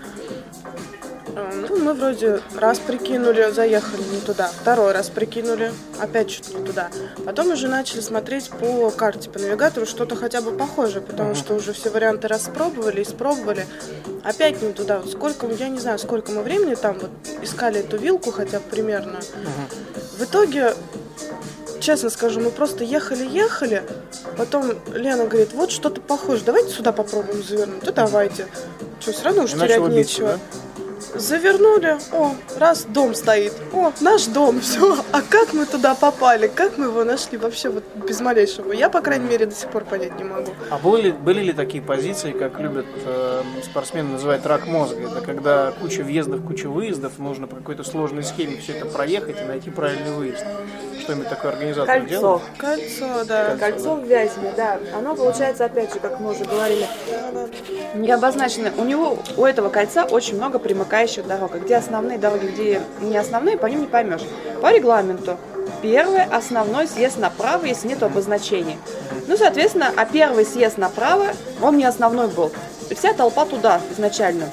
[1.35, 6.65] Э, ну, мы вроде раз прикинули, заехали не туда, второй раз прикинули, опять что-то не
[6.65, 6.89] туда.
[7.25, 11.73] Потом уже начали смотреть по карте, по навигатору, что-то хотя бы похожее, потому что уже
[11.73, 13.65] все варианты распробовали, испробовали.
[14.23, 15.01] Опять не туда.
[15.09, 19.19] Сколько, я не знаю, сколько мы времени там вот искали эту вилку, хотя бы примерно.
[20.17, 20.73] В итоге
[21.79, 23.83] честно скажу, мы просто ехали-ехали,
[24.37, 27.83] потом Лена говорит, вот что-то похоже, давайте сюда попробуем завернуть.
[27.83, 28.47] Да давайте.
[28.99, 30.33] Что, все равно уж терять нечего.
[30.33, 30.39] Да?
[31.13, 34.97] Завернули, о, раз дом стоит, о, наш дом, все.
[35.11, 38.71] А как мы туда попали, как мы его нашли вообще вот без малейшего?
[38.71, 40.51] Я, по крайней мере, до сих пор понять не могу.
[40.69, 45.09] А были, были ли такие позиции, как любят э, спортсмены называть рак мозга?
[45.09, 49.45] Это когда куча въездов, куча выездов, нужно по какой-то сложной схеме все это проехать и
[49.45, 50.45] найти правильный выезд.
[51.01, 52.09] Что-нибудь такое организатор Кольцо.
[52.09, 52.41] делает?
[52.57, 53.45] Кольцо, да.
[53.45, 54.01] Кольцо, Кольцо да.
[54.01, 54.79] в Вязьме, да.
[54.97, 56.87] Оно получается, опять же, как мы уже говорили,
[57.95, 58.71] не обозначено.
[58.77, 61.55] У него, у этого кольца очень много примыкающих дорог.
[61.55, 64.21] Где основные дороги, где не основные, по ним не поймешь.
[64.61, 65.37] По регламенту
[65.81, 68.77] первый основной съезд направо, если нет обозначений.
[69.27, 71.27] Ну, соответственно, а первый съезд направо,
[71.61, 72.51] он не основной был.
[72.95, 74.49] Вся толпа туда изначально.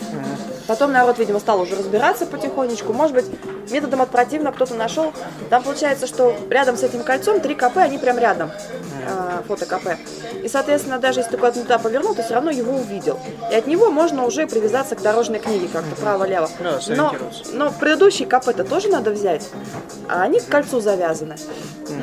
[0.68, 2.92] Потом народ, видимо, стал уже разбираться потихонечку.
[2.92, 3.24] Может быть,
[3.70, 5.14] методом от противно кто-то нашел.
[5.48, 8.50] Там получается, что рядом с этим кольцом три КП, они прям рядом.
[9.08, 9.96] Э, фото КП.
[10.42, 13.18] И, соответственно, даже если ты куда-то туда повернул, ты все равно его увидел.
[13.50, 16.50] И от него можно уже привязаться к дорожной книге как-то право-лево.
[16.88, 17.14] Но,
[17.54, 19.48] но предыдущий КП-то тоже надо взять.
[20.06, 21.36] А они к кольцу завязаны.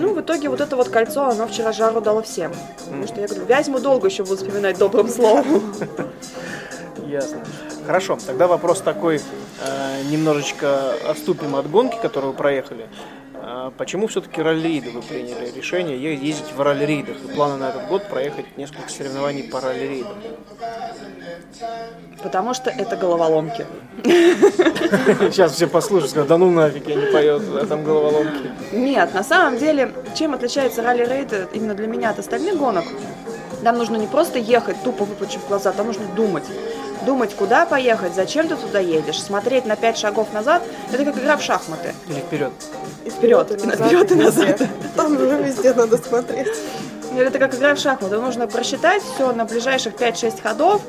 [0.02, 2.52] Ну, в итоге вот это вот кольцо, оно вчера жару дало всем.
[2.80, 5.76] Потому что я говорю, Вязьму долго еще буду вспоминать добрым словом.
[7.06, 7.44] Ясно.
[7.86, 12.88] Хорошо, тогда вопрос такой, э, немножечко отступим от гонки, которую проехали.
[13.36, 17.18] Э, почему все-таки ралли-рейды вы приняли решение ездить в ралли-рейдах?
[17.24, 20.18] И планы на этот год проехать несколько соревнований по ралли-рейдам?
[22.24, 23.68] Потому что это головоломки.
[24.04, 28.52] Сейчас все послушают, скажут, да ну нафиг, я не пою, а там головоломки.
[28.72, 32.86] Нет, на самом деле, чем отличается ралли-рейд именно для меня от остальных гонок?
[33.62, 36.44] Нам нужно не просто ехать, тупо выпучив глаза, там нужно думать
[37.04, 41.38] думать, куда поехать, зачем ты туда едешь, смотреть на пять шагов назад, это как игра
[41.38, 41.94] в шахматы.
[42.08, 42.52] Или вперед.
[43.06, 43.88] И вперед, и назад.
[43.88, 44.62] Вперед и назад.
[44.96, 46.48] Там же везде надо смотреть.
[47.18, 48.18] Это как игра в шахматы.
[48.18, 50.82] Нужно просчитать все на ближайших 5-6 ходов,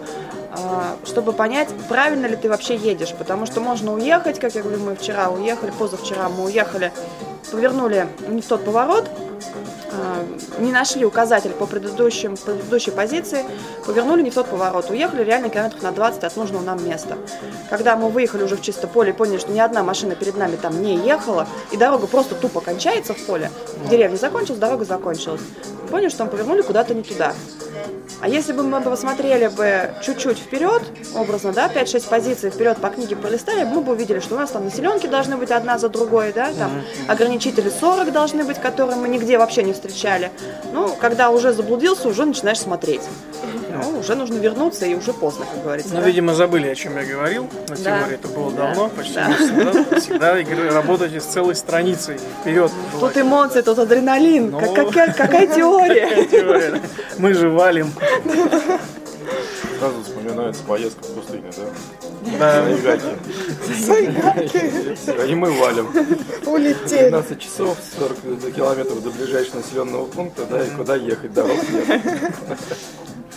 [0.53, 3.15] а, чтобы понять, правильно ли ты вообще едешь.
[3.17, 6.93] Потому что можно уехать, как я говорю, мы вчера уехали, позавчера мы уехали,
[7.51, 9.09] повернули не в тот поворот,
[9.93, 10.25] а,
[10.59, 13.45] не нашли указатель по предыдущим, предыдущей позиции,
[13.85, 17.17] повернули не в тот поворот, уехали реально километров на 20 от нужного нам места.
[17.71, 20.57] Когда мы выехали уже в чисто поле и поняли, что ни одна машина перед нами
[20.57, 23.51] там не ехала, и дорога просто тупо кончается в поле,
[23.91, 25.43] деревня закончилась, дорога закончилась,
[25.91, 27.33] поняли, что мы повернули куда-то не туда.
[28.21, 30.83] А если бы мы посмотрели бы чуть-чуть вперед,
[31.15, 34.65] образно, да, 5-6 позиций вперед по книге пролистали, мы бы увидели, что у нас там
[34.65, 37.11] населенки должны быть одна за другой, да, там mm-hmm.
[37.11, 40.31] ограничители 40 должны быть, которые мы нигде вообще не встречали.
[40.73, 43.03] Ну, когда уже заблудился, уже начинаешь смотреть.
[43.83, 45.95] Ну, уже нужно вернуться, и уже поздно, как говорится.
[45.95, 46.07] Ну, да?
[46.07, 47.49] видимо, забыли, о чем я говорил.
[47.69, 48.01] На да.
[48.01, 48.67] теории это было да.
[48.67, 49.33] давно, почти да.
[49.99, 50.01] всегда.
[50.01, 52.71] Всегда работаете с целой страницей вперед.
[52.99, 54.51] Тут эмоции, тут адреналин.
[54.51, 56.81] Ну, какая, какая теория?
[57.19, 57.93] Мы же валим.
[59.79, 61.65] Сразу вспоминается поездка в пустыне, да?
[62.39, 62.65] Да.
[65.17, 65.89] На И мы валим.
[66.47, 67.11] Улетели.
[67.11, 72.01] 12 часов, 40 километров до ближайшего населенного пункта, да, и куда ехать, дорог нет.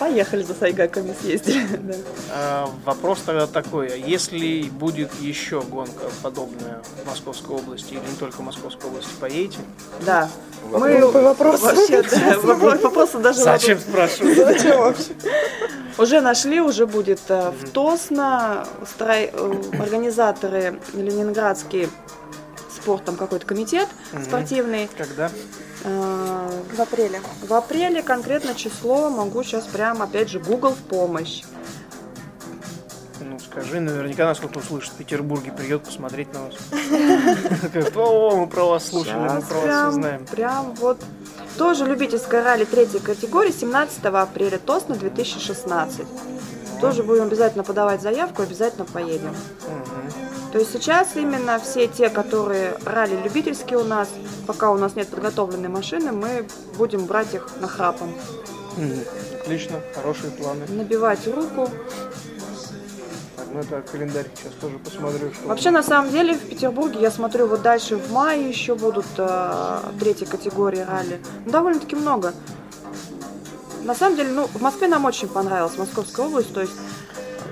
[0.00, 1.66] Поехали за сайгаками съездили.
[1.82, 1.94] да.
[2.32, 8.16] а, вопрос тогда такой, а если будет еще гонка подобная в Московской области или не
[8.18, 9.58] только в Московской области, поедете?
[10.06, 10.30] Да.
[10.64, 11.60] Мы вопрос.
[11.60, 14.36] Вообще, да, вопросы даже Зачем спрашивать?
[14.36, 15.12] Зачем вообще?
[15.98, 18.66] Уже нашли, уже будет э, в Тосно.
[19.00, 19.28] Э,
[19.78, 21.90] организаторы ленинградские
[22.74, 23.88] спорт, там какой-то комитет
[24.24, 24.88] спортивный.
[24.96, 25.30] Когда?
[25.84, 27.20] Э, в апреле.
[27.42, 31.42] В апреле конкретно число могу сейчас прям, опять же, Google в помощь.
[33.20, 36.54] Ну, Скажи, наверняка, насколько услышит в Петербурге, придет посмотреть на вас.
[37.96, 40.26] О, мы про вас слушали, мы про вас все знаем.
[40.26, 40.98] прям вот.
[41.56, 46.06] Тоже любительская ралли третьей категории 17 апреля, Тосно 2016.
[46.80, 49.34] Тоже будем обязательно подавать заявку, обязательно поедем.
[50.52, 54.08] То есть сейчас именно все те, которые ралли любительские у нас,
[54.46, 58.12] пока у нас нет подготовленной машины, мы будем брать их на храпом.
[59.40, 60.66] Отлично, хорошие планы.
[60.68, 61.68] Набивать руку.
[63.36, 65.48] Так, ну это календарь сейчас тоже посмотрю, что...
[65.48, 69.78] Вообще, на самом деле, в Петербурге, я смотрю, вот дальше в мае еще будут э,
[70.00, 71.20] третьей категории ралли.
[71.44, 72.32] Ну, довольно-таки много.
[73.84, 76.74] На самом деле, ну, в Москве нам очень понравилась Московская область, то есть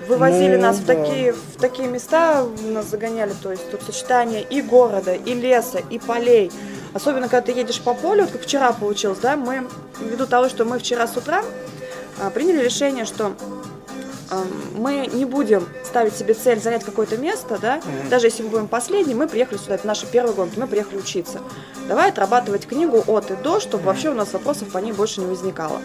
[0.07, 0.95] вывозили Ну, нас в да.
[0.95, 5.99] такие, в такие места, нас загоняли, то есть тут сочетание и города, и леса, и
[5.99, 6.51] полей.
[6.95, 9.67] Особенно, когда ты едешь по полю, вот как вчера получилось, да, мы,
[10.01, 11.45] ввиду того, что мы вчера с утра
[12.21, 13.33] а, приняли решение, что
[14.77, 19.17] мы не будем ставить себе цель занять какое-то место, да, даже если мы будем последние,
[19.17, 21.41] мы приехали сюда, это наши первые гонки, мы приехали учиться.
[21.89, 25.27] Давай отрабатывать книгу от и до, чтобы вообще у нас вопросов по ней больше не
[25.27, 25.81] возникало.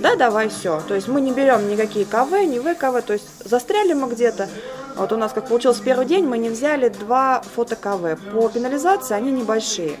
[0.00, 0.80] Да, давай все.
[0.88, 4.48] То есть мы не берем никакие КВ, ни ВКВ, то есть застряли мы где-то.
[4.96, 8.16] Вот у нас как получилось в первый день, мы не взяли два фото КВ.
[8.32, 9.96] По пенализации они небольшие.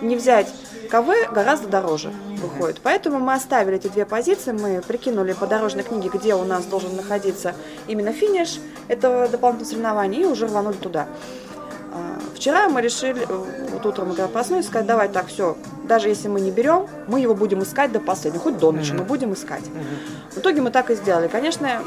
[0.00, 0.48] Не взять
[0.96, 2.80] КВ гораздо дороже выходит.
[2.82, 6.96] Поэтому мы оставили эти две позиции, мы прикинули по дорожной книге, где у нас должен
[6.96, 7.54] находиться
[7.86, 11.06] именно финиш этого дополнительного соревнования, и уже рванули туда.
[11.92, 13.26] А, Вчера мы решили,
[13.72, 17.34] вот утром, когда проснулись, сказать, давай так, все, даже если мы не берем, мы его
[17.34, 19.64] будем искать до последнего, хоть до ночи, мы будем искать.
[20.32, 21.28] В итоге мы так и сделали.
[21.28, 21.82] Конечно,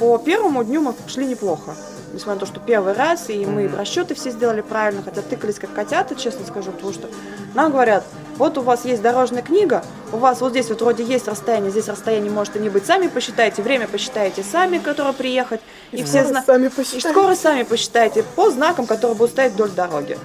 [0.00, 1.76] по первому дню мы шли неплохо.
[2.14, 5.72] Несмотря на то, что первый раз, и мы расчеты все сделали правильно, хотя тыкались как
[5.72, 7.08] котята, честно скажу, потому что
[7.54, 8.04] нам говорят,
[8.36, 11.88] вот у вас есть дорожная книга, у вас вот здесь вот вроде есть расстояние, здесь
[11.88, 15.60] расстояние может и не быть, сами посчитайте, время посчитаете сами, которое приехать,
[16.00, 20.18] и, все зна- сами и скорость сами посчитайте по знакам, которые будут стоять вдоль дороги.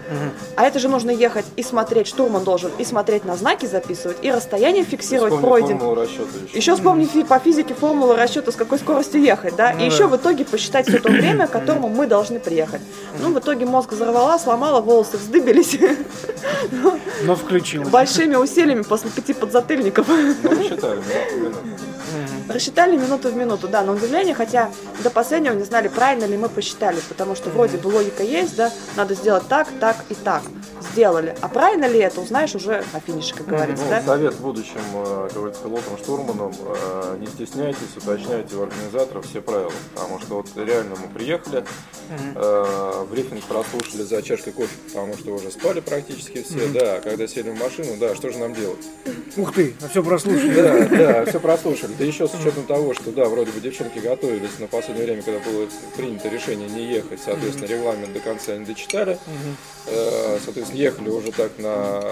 [0.56, 4.32] А это же нужно ехать и смотреть, штурман должен и смотреть на знаки записывать, и
[4.32, 5.78] расстояние фиксировать Вспомни пройден.
[5.78, 6.58] еще.
[6.58, 10.08] Еще вспомни фи- по физике формулу расчета, с какой скоростью ехать, да, Ну и еще
[10.08, 12.82] в итоге посчитать все то время, к которому мы должны приехать.
[13.22, 15.78] Ну, в итоге мозг взорвала, сломала, волосы вздыбились
[17.24, 17.84] Но включил.
[17.84, 20.08] большими усилиями после пяти подзатыльников.
[20.08, 20.16] Ну,
[20.50, 20.88] в минуту.
[22.50, 24.72] Рассчитали минуту в минуту, да, на удивление, хотя
[25.04, 28.72] до последнего не знали, правильно ли мы посчитали, потому что вроде бы логика есть, да,
[28.96, 30.42] надо сделать так, так и так.
[30.94, 31.36] Сделали.
[31.42, 34.02] А правильно ли это, узнаешь уже на финише, как говорится, Ну, да?
[34.02, 39.72] совет будущим, э, как говорится, пилотам, штурманам, э, не стесняйтесь, уточняйте у организаторов все правила,
[39.94, 41.66] потому что вот реально мы приехали,
[42.36, 47.28] э, брифинг прослушали за чашкой кофе, потому что уже спали практически все, да, а когда
[47.28, 48.86] сели в машину, да, что же нам делать?
[49.38, 50.62] Ух ты, а все прослушали.
[50.62, 51.92] Да, да, все прослушали.
[52.00, 55.22] Да еще с учетом того, что, да, вроде бы девчонки готовились, но в последнее время,
[55.22, 59.18] когда было принято решение не ехать, соответственно, регламент до конца не дочитали,
[59.88, 62.04] Э, соответственно, ехали уже так на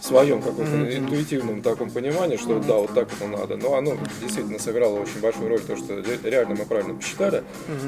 [0.00, 3.56] своем каком-то интуитивном таком понимании, что да, вот так это надо.
[3.56, 7.42] Но оно действительно сыграло очень большую роль, то, что ре- реально мы правильно посчитали.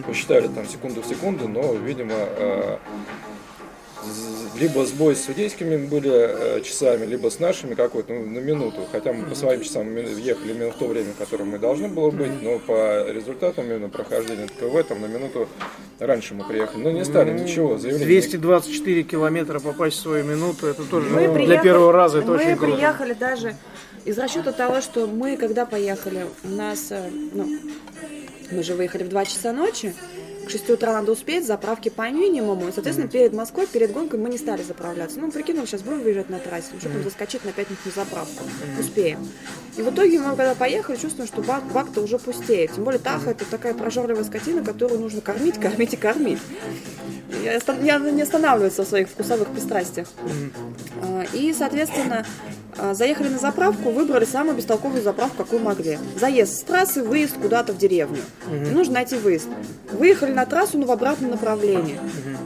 [0.07, 2.79] Посчитали там секунду в секунду, но, видимо, э,
[4.59, 8.87] либо сбой с судейскими были э, часами, либо с нашими какой-то, ну, на минуту.
[8.92, 12.11] Хотя мы по своим часам ехали именно в то время, в котором мы должны было
[12.11, 15.49] быть, но по результатам именно прохождения ТКВ там на минуту
[15.99, 16.83] раньше мы приехали.
[16.83, 18.07] Ну, не стали ничего, заявление.
[18.07, 22.29] 224 километра попасть в свою минуту, это тоже Мы ну, для приехали- первого раза это
[22.29, 22.75] мы очень круто.
[22.77, 23.55] приехали даже
[24.05, 27.49] из расчета того, что мы, когда поехали, у нас, э, ну,
[28.53, 29.95] мы же выехали в 2 часа ночи,
[30.46, 34.30] к 6 утра надо успеть, заправки по минимуму, и, соответственно, перед Москвой, перед гонкой мы
[34.30, 35.18] не стали заправляться.
[35.18, 37.92] Ну, прикинули, сейчас будем выезжать на трассе, ну, что там заскочить на 5 минут на
[37.92, 38.44] заправку,
[38.78, 39.28] успеем.
[39.76, 42.72] И в итоге мы, когда поехали, чувствуем, что бак, бак-то уже пустеет.
[42.72, 46.38] Тем более Таха это такая прожорливая скотина, которую нужно кормить, кормить и кормить.
[47.44, 50.09] Я, я не останавливается в своих вкусовых пристрастиях.
[51.02, 52.24] А, И, соответственно,
[52.78, 55.98] а, заехали на заправку, выбрали самую бестолковую заправку, какую могли.
[56.18, 58.22] Заезд с трассы, выезд куда-то в деревню.
[58.50, 59.48] И нужно найти выезд.
[59.92, 61.99] Выехали на трассу, но в обратном направлении.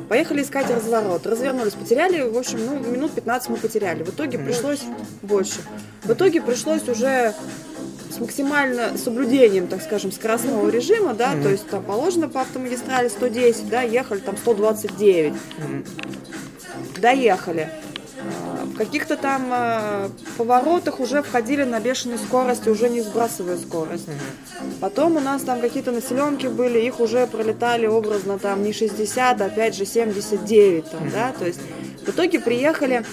[0.08, 1.26] Поехали искать разворот.
[1.26, 4.04] Развернулись, потеряли, в общем, ну, минут 15 мы потеряли.
[4.04, 4.82] В итоге пришлось
[5.22, 5.58] больше.
[6.04, 7.34] В итоге пришлось уже
[8.08, 13.68] с максимально соблюдением, так скажем, скоростного режима, да, то есть там положено по автомагистрали 110,
[13.68, 15.34] да, ехали там 129.
[17.00, 17.70] Доехали.
[18.80, 20.08] В каких-то там а,
[20.38, 24.08] поворотах уже входили на бешеной скорости, уже не сбрасывая скорость.
[24.80, 29.44] Потом у нас там какие-то населенки были, их уже пролетали образно там не 60, а
[29.44, 31.60] опять же 79 там, да, то есть
[32.06, 33.04] в итоге приехали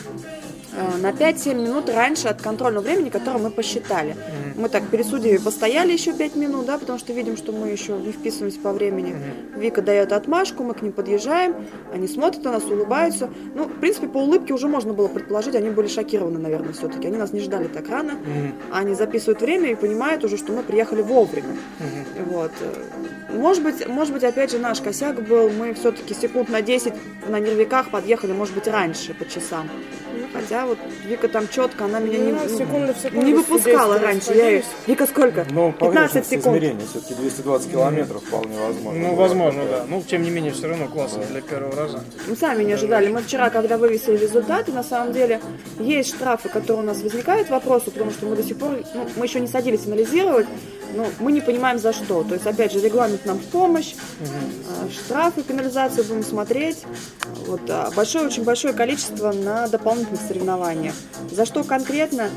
[0.72, 4.16] э, на 5-7 минут раньше от контрольного времени, которое мы посчитали.
[4.58, 7.94] Мы так перед судьями постояли еще 5 минут, да, потому что видим, что мы еще
[7.94, 9.16] не вписываемся по времени.
[9.56, 11.56] Вика дает отмашку, мы к ним подъезжаем,
[11.94, 13.30] они смотрят на нас, улыбаются.
[13.54, 17.08] Ну, в принципе, по улыбке уже можно было предположить, они были шокированы, наверное, все-таки.
[17.08, 18.16] Они нас не ждали так рано.
[18.72, 21.56] Они записывают время и понимают уже, что мы приехали вовремя.
[22.32, 22.52] Вот.
[23.32, 26.94] Может быть, может быть, опять же, наш косяк был, мы все-таки секунд на 10
[27.30, 29.70] на нервиках подъехали, может быть, раньше по часам.
[30.34, 34.34] Хотя вот Вика там четко, она меня не, Ну, секунду в секунду не выпускала раньше.
[34.34, 34.64] Я ее.
[34.86, 35.46] Вика, сколько?
[35.50, 36.58] Ну, 15 погрешность секунд.
[36.58, 39.00] измерения, все-таки 220 километров вполне возможно.
[39.00, 39.86] Ну, возможно, да.
[39.88, 42.04] Ну, тем не менее, все равно классно для первого раза.
[42.28, 43.10] Мы сами не ожидали.
[43.10, 45.42] Мы вчера, когда вывесили результаты, на самом деле
[45.80, 49.26] есть штрафы, которые у нас возникают вопросы, потому что мы до сих пор, ну, мы
[49.26, 50.48] еще не садились анализировать,
[50.94, 52.24] но мы не понимаем за что.
[52.24, 56.84] То есть, опять же, регламент нам в помощь, а, штрафы, пенализацию будем смотреть.
[57.46, 60.94] Вот, а, большое, очень большое количество на дополнительных соревнованиях.
[61.32, 62.30] За что конкретно?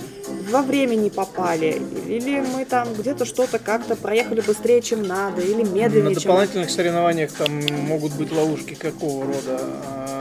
[0.51, 5.63] Во время не попали, или мы там где-то что-то как-то проехали быстрее, чем надо, или
[5.63, 9.61] На медленнее, чем дополнительных соревнованиях там могут быть ловушки какого рода?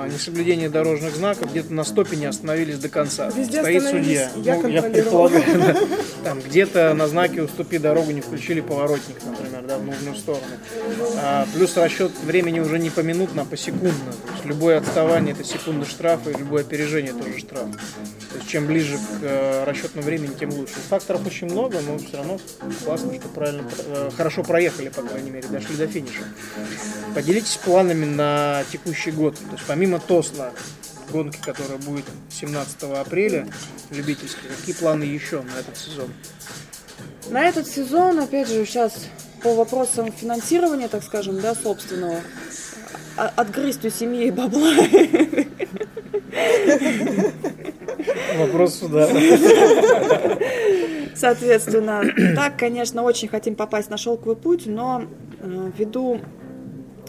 [0.01, 3.29] А, Несоблюдение дорожных знаков, где-то на стопе не остановились до конца.
[3.35, 4.31] Везде Стоит судья.
[4.37, 5.75] я Ну, я предполагаю, да.
[6.23, 10.45] Там где-то на знаке «Уступи дорогу» не включили поворотник, например, да, в нужную сторону.
[11.17, 14.11] А, плюс расчет времени уже не поминутно, а посекундно.
[14.11, 17.67] То есть любое отставание– это секунда штрафа, и любое опережение– тоже штраф.
[18.31, 20.75] То есть чем ближе к э, расчетному времени, тем лучше.
[20.89, 22.39] Факторов очень много, но все равно
[22.83, 26.23] классно, что правильно, э, хорошо проехали, по крайней мере, дошли до финиша.
[27.15, 29.35] Поделитесь планами на текущий год.
[29.35, 30.51] То есть помимо Тосла,
[31.11, 33.47] гонки, которая будет 17 апреля,
[33.89, 36.13] любительской, какие планы еще на этот сезон?
[37.29, 38.93] На этот сезон, опять же, сейчас
[39.41, 42.21] по вопросам финансирования, так скажем, да, собственного,
[43.27, 44.73] отгрызть у семьи бабла.
[48.37, 49.09] Вопрос сюда.
[51.15, 52.03] Соответственно,
[52.35, 55.03] так, конечно, очень хотим попасть на шелковый путь, но
[55.41, 56.21] э, ввиду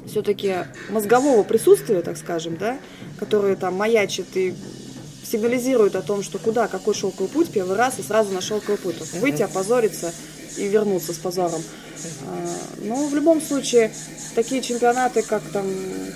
[0.07, 0.55] все-таки
[0.91, 2.79] мозгового присутствия, так скажем, да,
[3.19, 4.55] которое там маячит и
[5.23, 8.97] сигнализирует о том, что куда, какой шелковый путь, первый раз и сразу на шелковый путь.
[9.21, 10.13] Выйти, опозориться
[10.57, 11.63] и вернуться с позором.
[12.27, 12.47] А,
[12.83, 13.93] Но в любом случае,
[14.35, 15.67] такие чемпионаты, как там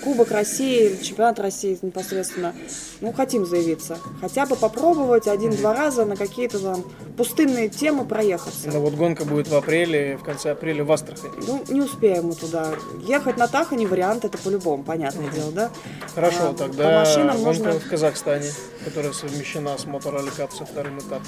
[0.02, 2.54] Кубок России, чемпионат России непосредственно,
[3.00, 3.98] ну, хотим заявиться.
[4.20, 6.84] Хотя бы попробовать один-два раза на какие-то там
[7.16, 8.68] пустынные темы проехаться.
[8.70, 11.32] Ну вот гонка будет в апреле, в конце апреля в Астрахани.
[11.46, 12.72] Ну, не успеем мы туда.
[13.06, 15.70] Ехать на Таха не вариант, это по-любому, понятное дело, да?
[16.14, 18.50] Хорошо, А, тогда По машинам гонка можно, в Казахстане,
[18.84, 21.26] которая совмещена с Мотор Кап со вторым этапом.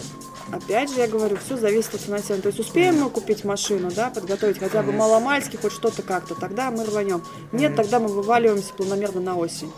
[0.52, 2.42] опять же, я говорю, все зависит от финансирования.
[2.42, 6.70] То есть успеем мы купить машину, да, подготовить хотя бы маломальски, хоть что-то как-то, тогда
[6.70, 7.22] мы рванем.
[7.52, 9.70] Нет, тогда мы вываливаемся планомерно на осень.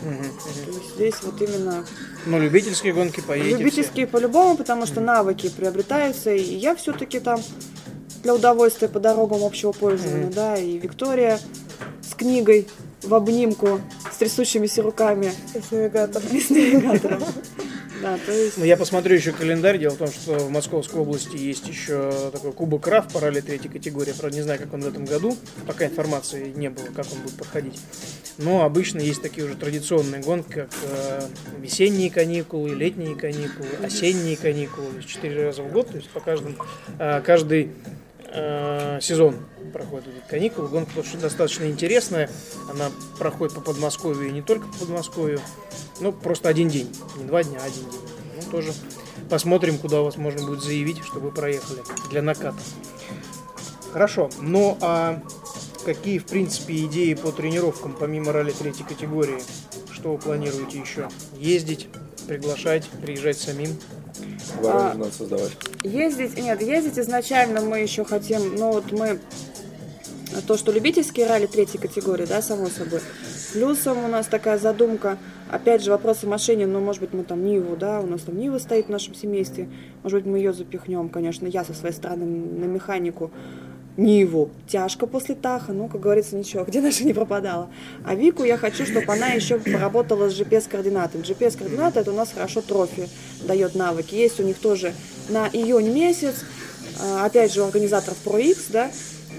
[0.00, 0.08] То
[0.70, 1.84] есть здесь вот именно
[2.26, 3.56] Ну, любительские гонки поедете.
[3.56, 7.40] любительские по-любому, потому что навыки приобретаются, и я все-таки там
[8.22, 11.38] для удовольствия по дорогам общего пользования, да, и Виктория
[12.02, 12.68] с книгой
[13.02, 13.80] в обнимку,
[14.12, 16.28] с трясущимися руками С навигатором.
[16.32, 17.22] и с навигатором.
[18.02, 19.78] Да, то есть Ну, я посмотрю еще календарь.
[19.78, 23.70] Дело в том, что в Московской области есть еще такой Кубок РАФ по ралли третьей
[23.70, 24.12] категории.
[24.12, 25.36] Правда, не знаю, как он в этом году.
[25.66, 27.80] Пока информации не было, как он будет проходить.
[28.38, 31.22] Но обычно есть такие уже традиционные гонки, как э,
[31.60, 35.02] весенние каникулы, летние каникулы, осенние каникулы.
[35.06, 35.88] Четыре раза в год.
[35.88, 36.56] То есть по каждому,
[36.98, 37.70] э, каждый
[38.36, 39.36] э, сезон
[39.72, 40.68] проходит эти каникулы.
[40.68, 42.30] Гонка достаточно интересная.
[42.70, 45.40] Она проходит по Подмосковью и не только по Подмосковью.
[46.00, 46.94] Ну, просто один день.
[47.16, 48.00] Не два дня, а один день.
[48.36, 48.72] Ну, тоже
[49.28, 51.80] посмотрим, куда вас можно будет заявить, чтобы вы проехали
[52.10, 52.58] для наката.
[53.92, 54.30] Хорошо.
[54.40, 55.22] Ну, а
[55.84, 59.38] какие, в принципе, идеи по тренировкам, помимо ралли третьей категории?
[59.90, 61.08] Что вы планируете еще?
[61.38, 61.88] Ездить,
[62.26, 63.70] приглашать, приезжать самим?
[64.64, 65.52] А, надо создавать.
[65.82, 69.18] ездить, нет, ездить изначально мы еще хотим, ну вот мы
[70.46, 73.00] то, что любительские ралли третьей категории, да, само собой.
[73.52, 75.18] Плюсом у нас такая задумка,
[75.50, 78.58] опять же, вопросы машине, ну, может быть, мы там Ниву, да, у нас там Нива
[78.58, 79.68] стоит в нашем семействе,
[80.02, 83.30] может быть, мы ее запихнем, конечно, я со своей стороны на механику.
[83.96, 84.50] Ниву.
[84.68, 87.68] Тяжко после Таха, ну, как говорится, ничего, где наша не пропадала.
[88.04, 91.22] А Вику я хочу, чтобы она еще поработала с GPS-координатами.
[91.22, 93.08] GPS-координаты это у нас хорошо трофи
[93.42, 94.14] дает навыки.
[94.14, 94.92] Есть у них тоже
[95.28, 96.44] на июнь месяц,
[97.00, 98.90] а, опять же, у организаторов ProX, да,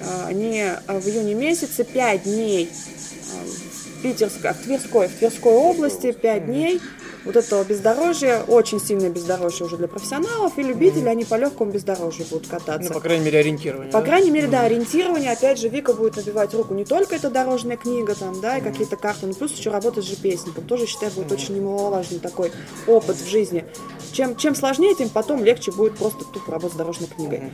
[0.03, 6.11] а, они а, в июне месяце 5 дней в Питерской, в Тверской, в Тверской области
[6.11, 6.81] 5 дней
[7.27, 12.25] вот этого бездорожья, очень сильное бездорожье уже для профессионалов, и любители, они по легкому бездорожью
[12.29, 12.89] будут кататься.
[12.89, 13.91] Ну, по крайней мере, ориентирование.
[13.91, 14.05] По да?
[14.05, 15.31] крайней мере, да, ориентирование.
[15.31, 18.95] Опять же, Вика будет набивать руку не только эта дорожная книга, там, да, и какие-то
[18.95, 20.63] карты, но плюс еще работать с GPS-ником.
[20.65, 22.51] Тоже, считаю, будет очень немаловажный такой
[22.87, 23.65] опыт в жизни.
[24.11, 27.51] Чем, чем сложнее, тем потом легче будет просто тупо работать с дорожной книгой.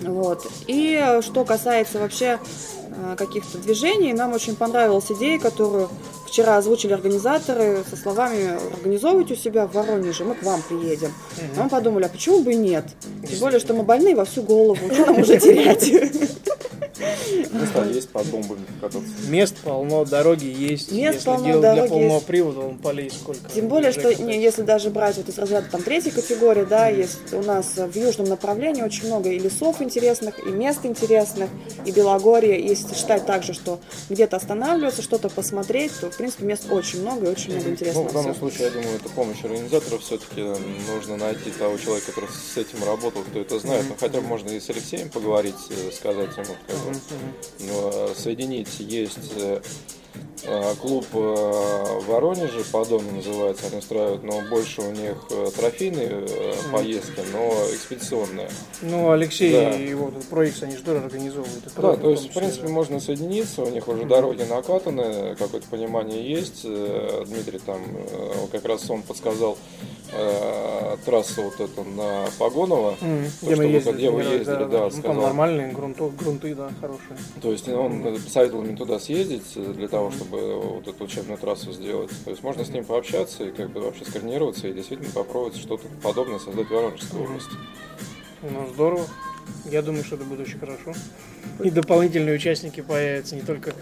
[0.00, 0.46] Вот.
[0.66, 2.38] И э, что касается вообще
[2.88, 5.88] э, каких-то движений, нам очень понравилась идея, которую
[6.26, 11.12] вчера озвучили организаторы со словами «Организовывайте у себя в Воронеже, мы к вам приедем».
[11.56, 12.86] А мы подумали, а почему бы и нет?
[13.28, 15.88] Тем более, что мы больные во всю голову, что нам уже терять?
[17.52, 19.08] Места есть под бомбами кататься.
[19.28, 20.92] Мест полно, дороги есть.
[20.92, 22.26] Мест Если полно, делать для дороги полного есть.
[22.26, 23.50] привода, он полей сколько.
[23.52, 27.32] Тем более, что не, если даже брать вот из разряда там третьей категории, да, есть
[27.32, 31.50] у нас в южном направлении очень много и лесов интересных, и мест интересных,
[31.84, 32.60] и Белогорье.
[32.64, 33.80] Если считать также, что
[34.10, 38.08] где-то останавливаться, что-то посмотреть, то, в принципе, мест очень много и очень много Ну, интересного.
[38.08, 38.48] в данном всего.
[38.50, 40.02] случае, я думаю, это помощь организаторов.
[40.02, 40.40] Все-таки
[40.92, 43.84] нужно найти того человека, который с этим работал, кто это знает.
[43.88, 46.93] Ну, хотя бы можно и с Алексеем поговорить, э, сказать ему, как бы, ну, э,
[48.14, 48.80] соединить.
[48.80, 49.60] Есть э, э,
[50.80, 56.52] клуб э, в Воронеже, Подон называется, они устраивают, но больше у них э, трофейные э,
[56.72, 58.48] поездки, но экспедиционные.
[58.82, 59.70] Ну, Алексей Да.
[59.70, 61.64] и его проект, они же тоже организовывают.
[61.76, 62.72] Да, то есть, в принципе, да.
[62.72, 66.60] можно соединиться, у них уже дороги накатаны, какое-то понимание есть.
[66.64, 67.80] Э, Дмитрий там,
[68.10, 69.56] э, как раз он подсказал
[70.12, 73.24] э, трассу вот эту на Погонова, Мгм.
[73.40, 74.84] то, Где мы ездили, где вы ездили, да, да, да.
[74.84, 75.02] Ну, сказал.
[75.14, 77.16] там нормальные грунты, грунты, да, хорошие.
[77.40, 81.72] То есть он советовал мне туда съездить э, для того, чтобы вот эту учебную трассу
[81.72, 82.10] сделать.
[82.24, 85.84] То есть можно с ним пообщаться и как бы вообще скоординироваться и действительно попробовать что-то
[86.02, 87.56] подобное создать в Воронежской области.
[88.42, 89.06] Ну, здорово.
[89.70, 90.92] Я думаю, что это будет очень хорошо.
[91.62, 93.72] И дополнительные участники появятся не только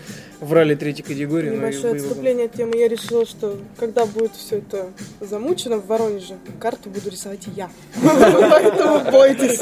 [0.40, 2.76] в ралли третьей категории, но и в Небольшое отступление от темы.
[2.76, 4.90] Я решила, что когда будет все это
[5.20, 7.70] замучено в Воронеже, карту буду рисовать я.
[8.02, 9.60] Поэтому бойтесь.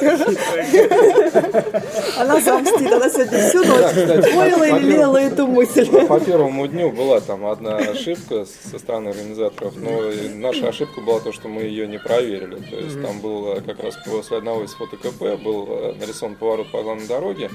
[2.19, 5.87] Она замстит, она сегодня всю ночь воила и лелеяла эту мысль.
[6.07, 11.33] По первому дню была там одна ошибка со стороны организаторов, но наша ошибка была то,
[11.33, 12.57] что мы ее не проверили.
[12.57, 16.71] То есть там был как раз после одного из фото КП был э, нарисован поворот
[16.71, 17.51] по главной дороге.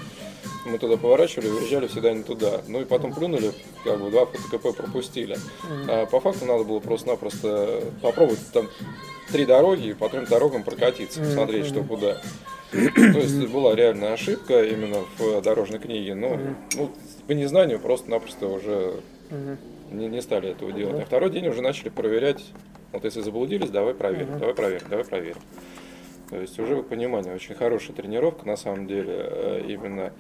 [0.65, 2.61] Мы туда поворачивали, уезжали всегда не туда.
[2.67, 3.51] Ну и потом плюнули,
[3.83, 5.38] как бы два КП пропустили.
[5.88, 8.67] А по факту надо было просто-напросто попробовать там
[9.31, 12.21] три дороги и по трем дорогам прокатиться, посмотреть, что куда.
[12.71, 16.15] То есть была реальная ошибка именно в дорожной книге.
[16.15, 16.38] Но
[16.75, 16.91] ну,
[17.27, 18.95] по незнанию просто-напросто уже
[19.91, 21.01] не, не стали этого делать.
[21.01, 22.43] А второй день уже начали проверять.
[22.91, 25.38] Вот если заблудились, давай проверим, давай проверим, давай проверим.
[26.30, 30.11] То есть уже понимание, очень хорошая тренировка на самом деле, э, именно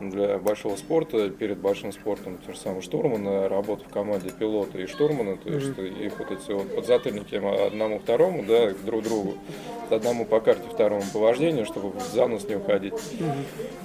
[0.00, 4.86] для большого спорта, перед большим спортом, то же самое штурмана, работа в команде пилота и
[4.86, 7.36] штурмана, то есть их вот эти вот подзатыльники
[7.66, 9.34] одному второму, да, друг другу,
[9.90, 12.94] одному по карте, второму по вождению, чтобы в занос не уходить,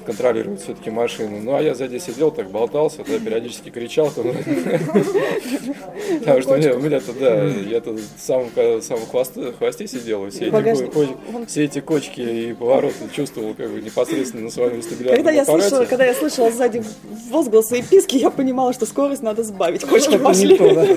[0.06, 1.40] контролировать все-таки машину.
[1.42, 4.34] Ну а я сзади сидел, так болтался, да, периодически кричал, потому
[6.42, 12.54] что у меня, у меня-то, да, я-то в хвосте, сидел, и все эти, кочки и
[12.54, 16.82] повороты чувствовал как бы непосредственно на своем вестибулярном Когда я слышала, когда я слышала сзади
[17.30, 19.84] возгласы и писки, я понимала, что скорость надо сбавить.
[19.84, 20.58] Не пошли.
[20.58, 20.88] то, да?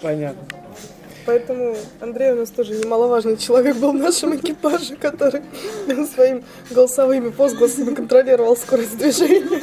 [0.00, 0.40] Понятно.
[1.26, 5.42] Поэтому Андрей у нас тоже немаловажный человек был в нашем экипаже, который
[6.14, 9.60] своими голосовыми возгласами контролировал скорость движения.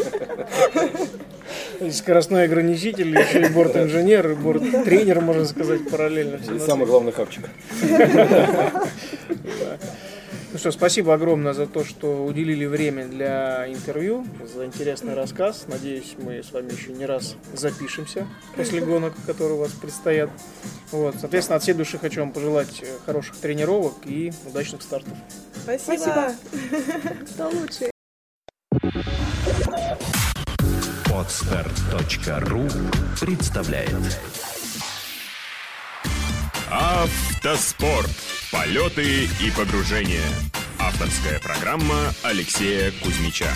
[1.79, 6.35] И скоростной ограничитель, еще и борт-инженер, и борт-тренер, можно сказать, параллельно.
[6.35, 7.49] И самый главный хапчик.
[10.52, 15.66] Ну что, спасибо огромное за то, что уделили время для интервью, за интересный рассказ.
[15.68, 18.28] Надеюсь, мы с вами еще не раз запишемся
[18.58, 20.30] после гонок, которые у вас предстоят.
[20.91, 25.14] Вот, соответственно, от всей души хочу вам пожелать э, хороших тренировок и удачных стартов.
[25.64, 26.34] Спасибо.
[27.34, 27.89] Кто лучше?
[31.06, 32.68] Подстart.ру
[33.22, 34.18] представляет
[36.72, 38.09] Автоспорт.
[38.49, 40.24] Полеты и погружения.
[40.80, 43.53] Авторская программа Алексея Кузьмича.